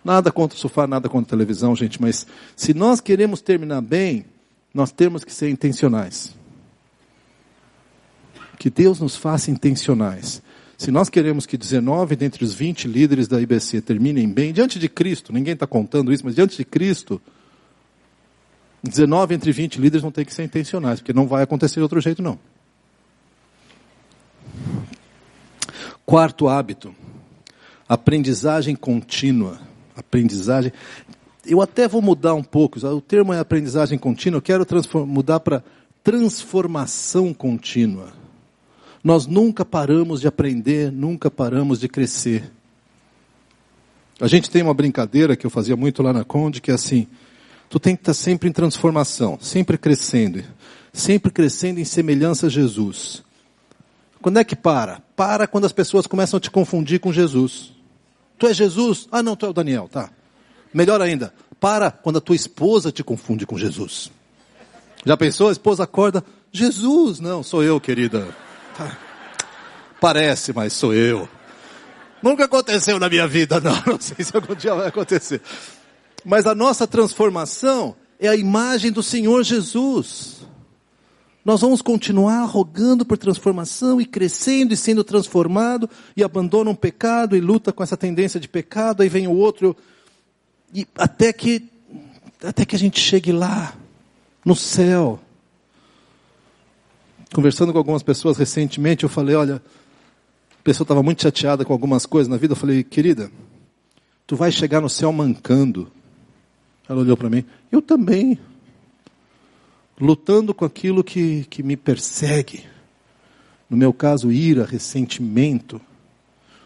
[0.04, 4.26] Nada contra o sofá, nada contra a televisão, gente, mas se nós queremos terminar bem,
[4.74, 6.36] nós temos que ser intencionais.
[8.60, 10.42] Que Deus nos faça intencionais.
[10.78, 14.90] Se nós queremos que 19 dentre os 20 líderes da IBC terminem bem, diante de
[14.90, 17.22] Cristo, ninguém está contando isso, mas diante de Cristo,
[18.84, 22.02] 19 entre 20 líderes vão ter que ser intencionais, porque não vai acontecer de outro
[22.02, 22.38] jeito, não.
[26.06, 26.94] Quarto hábito,
[27.88, 29.73] aprendizagem contínua.
[29.96, 30.72] Aprendizagem.
[31.46, 34.66] Eu até vou mudar um pouco, o termo é aprendizagem contínua, eu quero
[35.06, 35.64] mudar para
[36.04, 38.14] transformação contínua.
[39.04, 42.50] Nós nunca paramos de aprender, nunca paramos de crescer.
[44.20, 47.08] A gente tem uma brincadeira que eu fazia muito lá na Conde, que é assim,
[47.70, 50.44] tu tem que estar sempre em transformação, sempre crescendo,
[50.94, 53.24] sempre crescendo em semelhança a Jesus.
[54.22, 55.02] Quando é que para?
[55.18, 57.74] Para quando as pessoas começam a te confundir com Jesus.
[58.38, 59.08] Tu é Jesus?
[59.12, 60.10] Ah, não, tu é o Daniel, tá.
[60.74, 64.12] Melhor ainda, para quando a tua esposa te confunde com Jesus.
[65.06, 65.50] Já pensou?
[65.50, 68.28] A esposa acorda, Jesus, não, sou eu, querida.
[68.78, 68.98] Tá.
[70.00, 71.28] Parece, mas sou eu.
[72.22, 73.76] Nunca aconteceu na minha vida, não.
[73.86, 75.42] Não sei se algum dia vai acontecer.
[76.24, 80.43] Mas a nossa transformação é a imagem do Senhor Jesus.
[81.46, 87.36] Nós vamos continuar rogando por transformação e crescendo e sendo transformado e abandona um pecado
[87.36, 89.76] e luta com essa tendência de pecado, aí vem o outro
[90.74, 91.70] e até que
[92.42, 93.74] até que a gente chegue lá
[94.44, 95.20] no céu.
[97.34, 102.06] Conversando com algumas pessoas recentemente, eu falei, olha, a pessoa estava muito chateada com algumas
[102.06, 103.32] coisas na vida, eu falei, querida,
[104.28, 105.92] tu vai chegar no céu mancando.
[106.88, 108.38] Ela olhou para mim, eu também
[110.04, 112.66] lutando com aquilo que, que me persegue.
[113.70, 115.80] No meu caso, ira, ressentimento.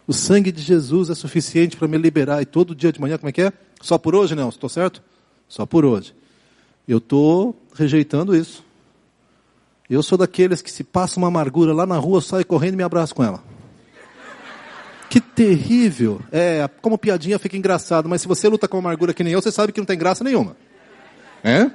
[0.08, 2.42] O sangue de Jesus é suficiente para me liberar.
[2.42, 3.54] E todo dia de manhã, como é que é?
[3.80, 4.50] Só por hoje, não?
[4.50, 5.04] Estou certo?
[5.48, 6.16] Só por hoje.
[6.88, 8.66] Eu estou rejeitando isso.
[9.88, 12.84] Eu sou daqueles que se passa uma amargura lá na rua, sai correndo e me
[12.84, 13.44] abraço com ela.
[15.10, 16.22] Que terrível.
[16.32, 19.52] É, como piadinha fica engraçado, mas se você luta com amargura que nem eu, você
[19.52, 20.58] sabe que não tem graça nenhuma.
[21.44, 21.70] É?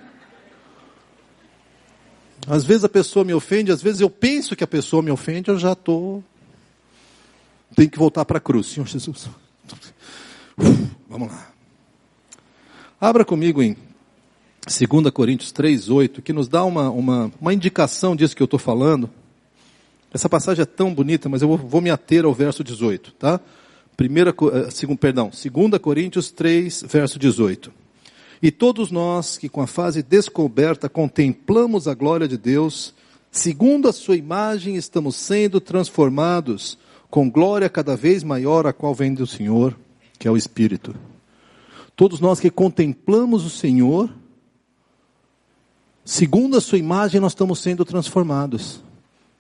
[2.47, 5.49] Às vezes a pessoa me ofende, às vezes eu penso que a pessoa me ofende,
[5.49, 6.23] eu já estou.
[7.77, 9.29] Tenho que voltar para a cruz, Senhor Jesus.
[11.09, 11.53] vamos lá.
[13.01, 13.77] Abra comigo em
[14.67, 19.09] 2 Coríntios 3,8, que nos dá uma, uma, uma indicação disso que eu estou falando.
[20.13, 23.41] Essa passagem é tão bonita, mas eu vou, vou me ater ao verso 18, tá?
[23.97, 27.73] Primeira, eh, perdão, 2 Coríntios 3, verso 18.
[28.43, 32.93] E todos nós que com a fase descoberta contemplamos a glória de Deus,
[33.31, 36.77] segundo a sua imagem estamos sendo transformados
[37.09, 39.79] com glória cada vez maior, a qual vem do Senhor,
[40.19, 40.93] que é o Espírito.
[41.95, 44.11] Todos nós que contemplamos o Senhor,
[46.05, 48.83] segundo a sua imagem, nós estamos sendo transformados.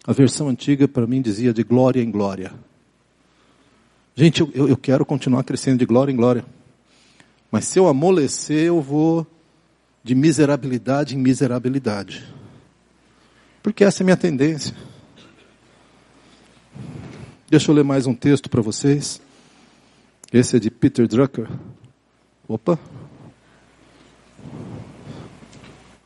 [0.06, 2.52] A versão antiga para mim dizia de glória em glória.
[4.14, 6.44] Gente, eu, eu quero continuar crescendo de glória em glória.
[7.52, 9.26] Mas se eu amolecer, eu vou
[10.02, 12.24] de miserabilidade em miserabilidade.
[13.62, 14.74] Porque essa é a minha tendência.
[17.50, 19.20] Deixa eu ler mais um texto para vocês.
[20.32, 21.46] Esse é de Peter Drucker.
[22.48, 22.78] Opa.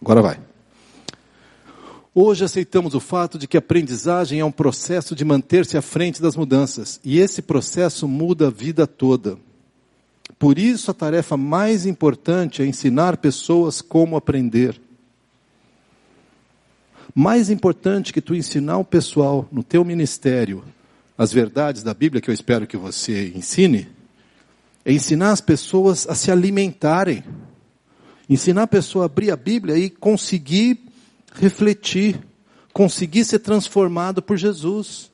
[0.03, 0.41] Agora vai.
[2.13, 6.35] Hoje aceitamos o fato de que aprendizagem é um processo de manter-se à frente das
[6.35, 9.39] mudanças, e esse processo muda a vida toda.
[10.39, 14.81] Por isso, a tarefa mais importante é ensinar pessoas como aprender.
[17.15, 20.63] Mais importante que tu ensinar o pessoal no teu ministério
[21.19, 23.89] as verdades da Bíblia, que eu espero que você ensine,
[24.85, 27.25] é ensinar as pessoas a se alimentarem.
[28.29, 30.79] Ensinar a pessoa a abrir a Bíblia e conseguir
[31.35, 32.21] refletir,
[32.73, 35.11] conseguir ser transformado por Jesus.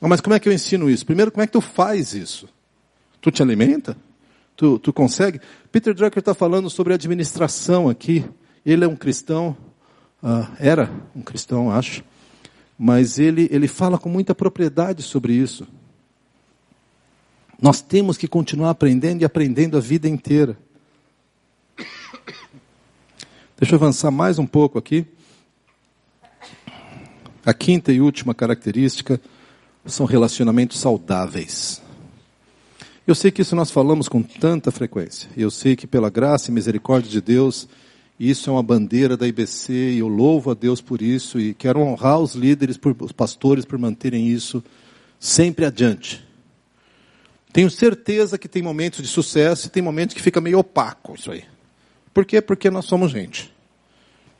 [0.00, 1.04] Ah, mas como é que eu ensino isso?
[1.04, 2.48] Primeiro, como é que tu faz isso?
[3.20, 3.96] Tu te alimenta?
[4.56, 5.40] Tu, tu consegue?
[5.72, 8.24] Peter Drucker está falando sobre administração aqui.
[8.64, 9.56] Ele é um cristão,
[10.22, 12.04] uh, era um cristão, acho,
[12.78, 15.66] mas ele, ele fala com muita propriedade sobre isso.
[17.60, 20.56] Nós temos que continuar aprendendo e aprendendo a vida inteira.
[23.58, 25.06] Deixa eu avançar mais um pouco aqui.
[27.44, 29.20] A quinta e última característica
[29.84, 31.82] são relacionamentos saudáveis.
[33.10, 35.28] Eu sei que isso nós falamos com tanta frequência.
[35.36, 37.66] Eu sei que pela graça e misericórdia de Deus,
[38.20, 41.80] isso é uma bandeira da IBC e eu louvo a Deus por isso e quero
[41.80, 44.62] honrar os líderes, os pastores por manterem isso
[45.18, 46.24] sempre adiante.
[47.52, 51.32] Tenho certeza que tem momentos de sucesso e tem momentos que fica meio opaco isso
[51.32, 51.42] aí.
[52.14, 52.40] Por quê?
[52.40, 53.52] Porque nós somos gente.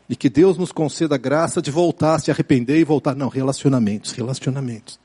[0.09, 3.16] E que Deus nos conceda a graça de voltar, se arrepender e voltar.
[3.16, 5.01] Não, relacionamentos, relacionamentos.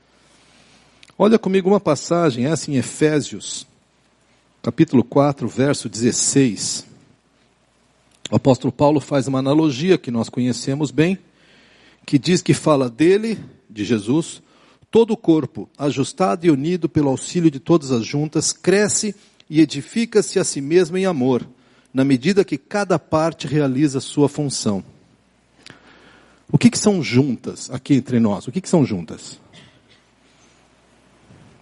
[1.18, 3.66] Olha comigo uma passagem, essa em Efésios,
[4.62, 6.84] capítulo 4, verso 16.
[8.30, 11.18] O apóstolo Paulo faz uma analogia que nós conhecemos bem,
[12.04, 13.38] que diz que fala dele,
[13.70, 14.42] de Jesus,
[14.90, 19.16] todo o corpo, ajustado e unido pelo auxílio de todas as juntas, cresce
[19.48, 21.48] e edifica-se a si mesmo em amor
[21.94, 24.84] na medida que cada parte realiza sua função.
[26.52, 28.46] O que, que são juntas aqui entre nós?
[28.46, 29.40] O que, que são juntas?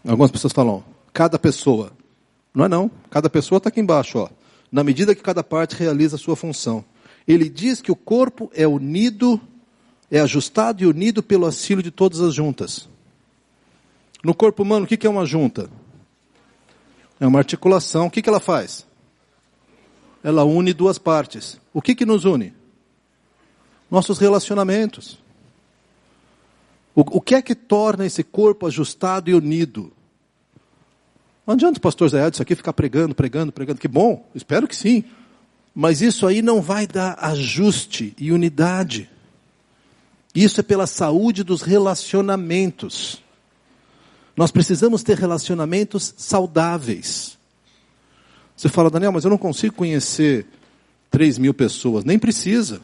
[0.07, 1.93] Algumas pessoas falam, cada pessoa.
[2.55, 4.29] Não é não, cada pessoa está aqui embaixo, ó.
[4.71, 6.85] Na medida que cada parte realiza a sua função.
[7.27, 9.41] Ele diz que o corpo é unido,
[10.11, 12.89] é ajustado e unido pelo auxílio de todas as juntas.
[14.23, 15.71] No corpo humano, o que, é uma junta?
[17.21, 18.07] É uma articulação.
[18.07, 18.87] O que, que ela faz?
[20.25, 21.61] ela une duas partes.
[21.73, 22.55] O que que nos une?
[23.91, 25.19] Nossos relacionamentos.
[26.95, 29.93] O, o que é que torna esse corpo ajustado e unido?
[31.47, 33.81] Não adianta o pastor Zé isso aqui ficar pregando, pregando, pregando.
[33.81, 35.05] Que bom, espero que sim.
[35.75, 39.11] Mas isso aí não vai dar ajuste e unidade.
[40.35, 43.23] Isso é pela saúde dos relacionamentos.
[44.37, 47.37] Nós precisamos ter relacionamentos saudáveis.
[48.57, 50.47] Você fala, Daniel, mas eu não consigo conhecer
[51.11, 52.05] 3 mil pessoas.
[52.05, 52.81] Nem precisa.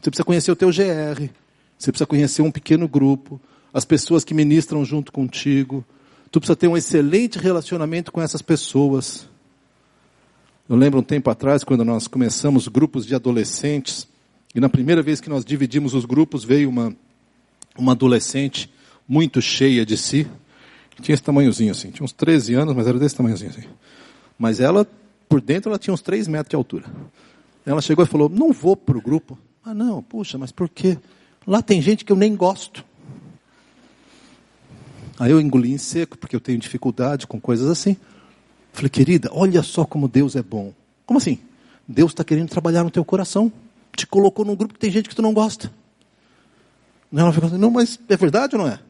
[0.00, 1.30] Você precisa conhecer o teu GR.
[1.78, 3.40] Você precisa conhecer um pequeno grupo.
[3.72, 5.84] As pessoas que ministram junto contigo.
[6.30, 9.28] Tu precisa ter um excelente relacionamento com essas pessoas.
[10.68, 14.06] Eu lembro um tempo atrás, quando nós começamos grupos de adolescentes,
[14.54, 16.94] e na primeira vez que nós dividimos os grupos, veio uma,
[17.76, 18.70] uma adolescente
[19.08, 20.26] muito cheia de si.
[21.00, 23.64] Tinha esse tamanhozinho assim, tinha uns 13 anos, mas era desse tamanhozinho assim.
[24.38, 24.86] Mas ela
[25.30, 26.84] por dentro ela tinha uns 3 metros de altura.
[27.64, 29.38] Ela chegou e falou: Não vou para o grupo.
[29.64, 30.98] Ah, não, puxa, mas por quê?
[31.46, 32.84] Lá tem gente que eu nem gosto.
[35.20, 37.94] Aí eu engoli em seco, porque eu tenho dificuldade com coisas assim.
[38.72, 40.72] Falei, querida, olha só como Deus é bom.
[41.04, 41.38] Como assim?
[41.86, 43.52] Deus está querendo trabalhar no teu coração.
[43.94, 45.70] Te colocou num grupo que tem gente que tu não gosta.
[47.14, 48.80] Ela ficou assim, não, mas é verdade ou não é?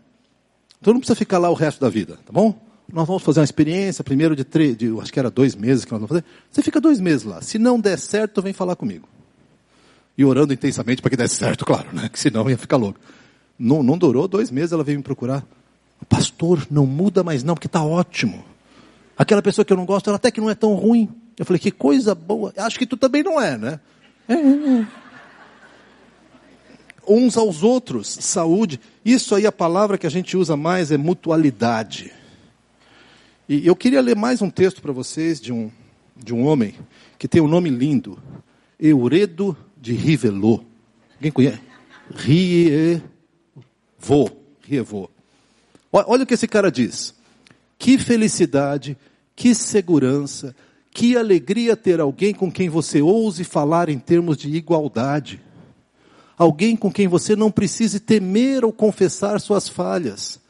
[0.81, 2.55] Então não precisa ficar lá o resto da vida, tá bom?
[2.93, 5.93] nós vamos fazer uma experiência, primeiro de, três, de acho que era dois meses que
[5.93, 6.24] nós vamos fazer.
[6.51, 7.41] Você fica dois meses lá.
[7.41, 9.09] Se não der certo, vem falar comigo.
[10.16, 12.09] E orando intensamente para que desse certo, claro, né?
[12.09, 12.99] Que senão ia ficar louco.
[13.59, 15.45] Não, não durou dois meses, ela veio me procurar.
[16.09, 18.44] Pastor, não muda mais não, porque está ótimo.
[19.16, 21.09] Aquela pessoa que eu não gosto, ela até que não é tão ruim.
[21.38, 22.53] Eu falei, que coisa boa.
[22.57, 23.80] Acho que tu também não é, né?
[24.28, 24.86] É, é, é.
[27.07, 28.80] Uns aos outros, saúde.
[29.05, 32.12] Isso aí, a palavra que a gente usa mais é mutualidade.
[33.48, 35.70] E eu queria ler mais um texto para vocês de um,
[36.16, 36.74] de um homem
[37.18, 38.18] que tem um nome lindo.
[38.78, 40.64] Euredo de Rivelot.
[41.16, 41.61] Alguém conhece?
[42.14, 43.03] Rievo.
[44.62, 45.11] Rievo.
[45.93, 47.14] Olha o que esse cara diz.
[47.78, 48.97] Que felicidade,
[49.34, 50.55] que segurança,
[50.93, 55.41] que alegria ter alguém com quem você ouse falar em termos de igualdade.
[56.36, 60.41] Alguém com quem você não precise temer ou confessar suas falhas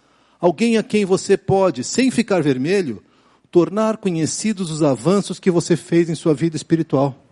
[0.41, 3.03] Alguém a quem você pode, sem ficar vermelho,
[3.51, 7.23] tornar conhecidos os avanços que você fez em sua vida espiritual.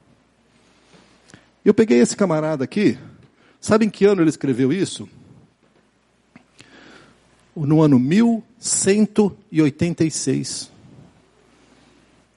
[1.64, 2.98] Eu peguei esse camarada aqui,
[3.58, 5.08] sabe em que ano ele escreveu isso?
[7.66, 10.70] No ano 1186.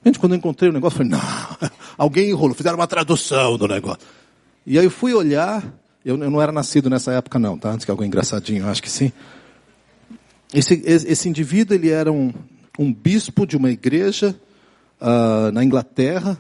[0.04, 1.22] Gente, quando eu encontrei o negócio, falei, não,
[1.98, 4.02] alguém enrolou, fizeram uma tradução do negócio.
[4.66, 5.64] E aí eu fui olhar,
[6.04, 7.72] eu, eu não era nascido nessa época não, tá?
[7.72, 9.12] Antes que alguém engraçadinho, acho que sim.
[10.54, 12.34] Esse, esse indivíduo ele era um,
[12.78, 14.36] um bispo de uma igreja
[15.00, 16.38] uh, na Inglaterra,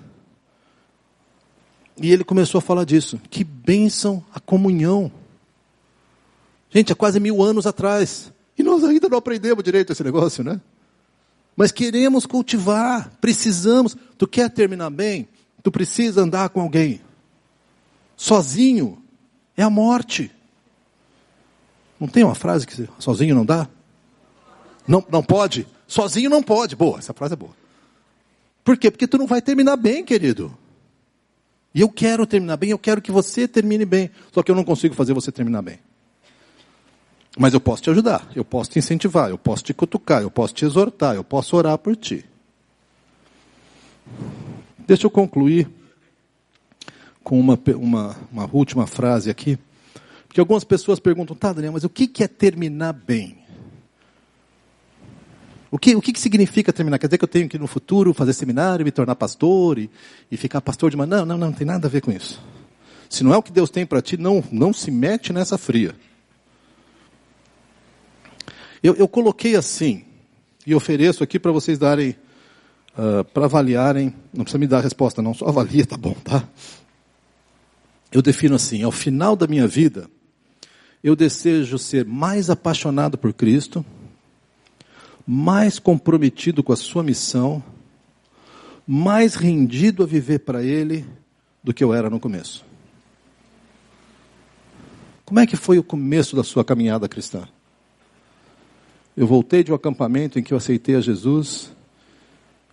[1.97, 3.21] E ele começou a falar disso.
[3.29, 5.11] Que bênção a comunhão.
[6.69, 8.30] Gente, há quase mil anos atrás.
[8.57, 10.59] E nós ainda não aprendemos direito esse negócio, né?
[11.55, 13.95] Mas queremos cultivar, precisamos.
[14.17, 15.27] Tu quer terminar bem?
[15.63, 17.01] Tu precisa andar com alguém.
[18.15, 19.01] Sozinho
[19.55, 20.31] é a morte.
[21.99, 23.67] Não tem uma frase que sozinho não dá?
[24.87, 25.67] Não, não pode?
[25.87, 26.75] Sozinho não pode.
[26.75, 27.55] Boa, essa frase é boa.
[28.63, 28.89] Por quê?
[28.89, 30.55] Porque tu não vai terminar bem, querido.
[31.73, 34.09] E eu quero terminar bem, eu quero que você termine bem.
[34.31, 35.79] Só que eu não consigo fazer você terminar bem.
[37.37, 40.53] Mas eu posso te ajudar, eu posso te incentivar, eu posso te cutucar, eu posso
[40.53, 42.25] te exortar, eu posso orar por ti.
[44.79, 45.69] Deixa eu concluir
[47.23, 49.57] com uma, uma, uma última frase aqui.
[50.27, 53.37] Porque algumas pessoas perguntam, tá, Daniel, mas o que, que é terminar bem?
[55.69, 56.99] O que, o que, que significa terminar?
[56.99, 59.89] Quer dizer que eu tenho que no futuro fazer seminário, me tornar pastor e,
[60.29, 61.05] e ficar pastor de uma.
[61.05, 62.41] Não, não, não, não tem nada a ver com isso.
[63.09, 65.95] Se não é o que Deus tem para ti, não, não se mete nessa fria.
[68.83, 70.03] Eu, eu coloquei assim,
[70.65, 72.15] e ofereço aqui para vocês darem,
[72.97, 76.47] uh, para avaliarem, não precisa me dar a resposta não, só avalia, tá bom, tá?
[78.11, 80.09] Eu defino assim, ao final da minha vida,
[81.03, 83.85] eu desejo ser mais apaixonado por Cristo,
[85.25, 87.63] mais comprometido com a sua missão,
[88.85, 91.05] mais rendido a viver para Ele
[91.63, 92.65] do que eu era no começo.
[95.23, 97.47] Como é que foi o começo da sua caminhada cristã?
[99.15, 101.71] Eu voltei de um acampamento em que eu aceitei a Jesus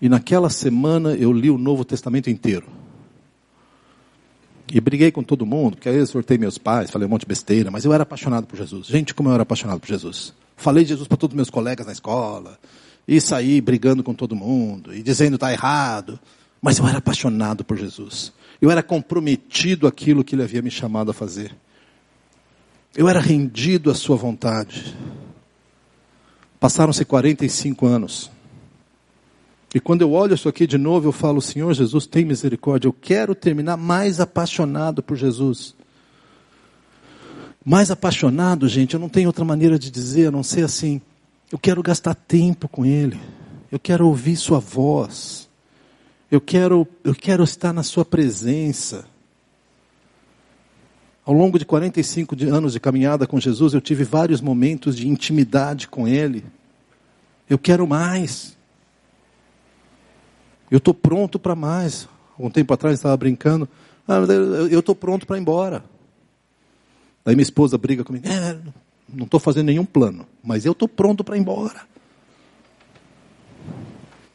[0.01, 2.67] e naquela semana eu li o Novo Testamento inteiro.
[4.73, 7.29] E briguei com todo mundo, porque aí eu exortei meus pais, falei um monte de
[7.29, 8.87] besteira, mas eu era apaixonado por Jesus.
[8.87, 10.35] Gente, como eu era apaixonado por Jesus.
[10.57, 12.59] Falei de Jesus para todos os meus colegas na escola,
[13.07, 16.21] e saí brigando com todo mundo, e dizendo está errado.
[16.61, 18.33] Mas eu era apaixonado por Jesus.
[18.61, 21.55] Eu era comprometido aquilo que ele havia me chamado a fazer.
[22.97, 24.97] Eu era rendido à sua vontade.
[26.61, 28.31] Passaram-se 45 anos.
[29.75, 32.89] E quando eu olho isso aqui de novo, eu falo, Senhor Jesus, tem misericórdia.
[32.89, 35.75] Eu quero terminar mais apaixonado por Jesus.
[37.65, 41.03] Mais apaixonado, gente, eu não tenho outra maneira de dizer, a não ser assim.
[41.53, 43.21] Eu quero gastar tempo com Ele.
[43.71, 45.49] Eu quero ouvir Sua voz.
[46.31, 49.05] Eu quero, eu quero estar na Sua presença.
[51.29, 55.87] Ao longo de 45 anos de caminhada com Jesus, eu tive vários momentos de intimidade
[55.87, 56.43] com Ele.
[57.51, 58.57] Eu quero mais.
[60.71, 62.09] Eu estou pronto para mais.
[62.39, 63.69] Um tempo atrás estava brincando.
[64.09, 64.21] Ah,
[64.71, 65.85] eu estou pronto para ir embora.
[67.27, 68.27] Aí minha esposa briga comigo.
[68.27, 68.59] É,
[69.07, 71.83] não estou fazendo nenhum plano, mas eu estou pronto para ir embora.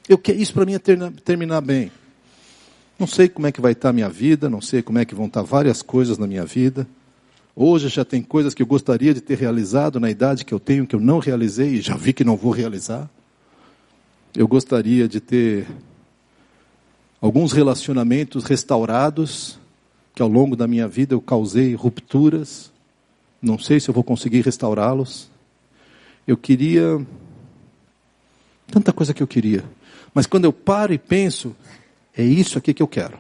[0.08, 1.92] Eu quero isso para mim é ter, terminar bem.
[2.98, 5.16] Não sei como é que vai estar a minha vida, não sei como é que
[5.16, 6.88] vão estar várias coisas na minha vida.
[7.56, 10.88] Hoje já tem coisas que eu gostaria de ter realizado na idade que eu tenho,
[10.88, 13.10] que eu não realizei e já vi que não vou realizar.
[14.36, 15.68] Eu gostaria de ter
[17.22, 19.60] alguns relacionamentos restaurados,
[20.16, 22.72] que ao longo da minha vida eu causei rupturas.
[23.42, 25.30] Não sei se eu vou conseguir restaurá-los.
[26.28, 27.06] Eu queria.
[28.68, 29.64] Tanta coisa que eu queria.
[30.14, 31.56] Mas quando eu paro e penso,
[32.16, 33.18] é isso aqui que eu quero.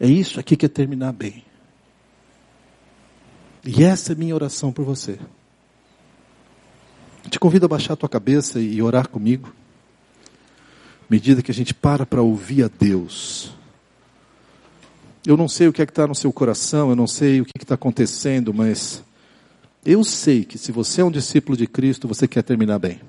[0.00, 1.44] É isso aqui que é terminar bem.
[3.64, 5.18] E essa é minha oração por você.
[7.30, 9.54] Te convido a baixar a tua cabeça e orar comigo.
[11.08, 13.54] Medida que a gente para para ouvir a Deus.
[15.24, 17.44] Eu não sei o que é que está no seu coração, eu não sei o
[17.44, 19.04] que está acontecendo, mas
[19.84, 23.00] eu sei que se você é um discípulo de Cristo, você quer terminar bem.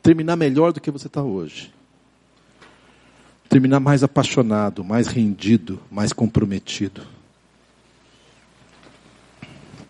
[0.00, 1.72] Terminar melhor do que você está hoje
[3.52, 7.02] terminar mais apaixonado, mais rendido, mais comprometido.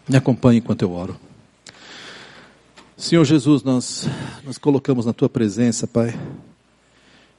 [0.08, 1.16] Me acompanhe enquanto eu oro.
[2.96, 4.08] Senhor Jesus, nós
[4.44, 6.12] nos colocamos na tua presença, Pai.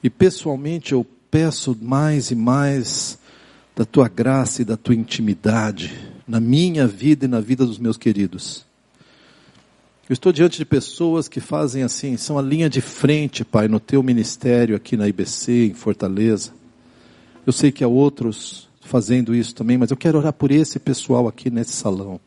[0.02, 3.20] E pessoalmente eu peço mais e mais
[3.76, 5.94] da tua graça e da tua intimidade
[6.26, 8.66] na minha vida e na vida dos meus queridos.
[10.10, 13.80] Eu estou diante de pessoas que fazem assim, são a linha de frente, Pai, no
[13.80, 16.52] teu ministério aqui na IBC, em Fortaleza.
[17.48, 21.26] Eu sei que há outros fazendo isso também, mas eu quero orar por esse pessoal
[21.26, 22.20] aqui nesse salão.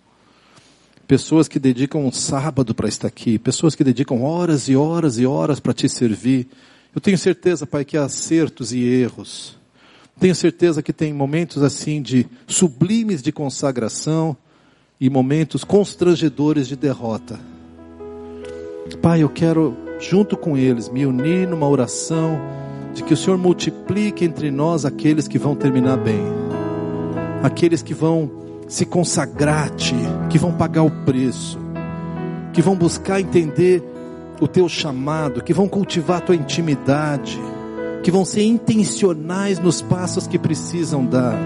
[1.07, 5.27] Pessoas que dedicam um sábado para estar aqui, pessoas que dedicam horas e horas e
[5.27, 6.49] horas para te servir.
[6.95, 9.55] Eu tenho certeza, Pai, que há acertos e erros.
[10.19, 14.35] Tenho certeza que tem momentos assim de sublimes de consagração
[14.99, 17.39] e momentos constrangedores de derrota.
[19.03, 22.39] Pai, eu quero, junto com eles, me unir numa oração
[22.95, 26.21] de que o Senhor multiplique entre nós aqueles que vão terminar bem.
[27.43, 28.31] aqueles que vão
[28.67, 29.95] se consagrar-te,
[30.29, 31.59] que vão pagar o preço,
[32.53, 33.83] que vão buscar entender
[34.41, 37.39] o teu chamado, que vão cultivar a tua intimidade,
[38.03, 41.39] que vão ser intencionais nos passos que precisam dar,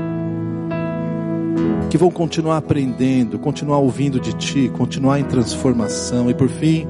[1.91, 6.87] que vão continuar aprendendo, continuar ouvindo de ti, continuar em transformação e por fim,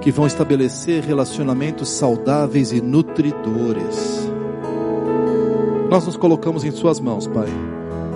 [0.00, 4.28] que vão estabelecer relacionamentos saudáveis e nutridores.
[5.90, 7.48] Nós nos colocamos em Suas mãos, Pai,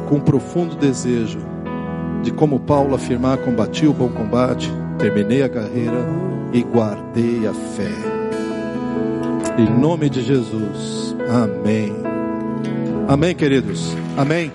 [0.09, 1.41] com um profundo desejo
[2.22, 6.07] de, como Paulo afirmar, combati o bom combate, terminei a carreira
[6.53, 7.91] e guardei a fé.
[9.59, 11.16] Em nome de Jesus.
[11.28, 11.93] Amém.
[13.09, 13.95] Amém, queridos.
[14.16, 14.53] Amém.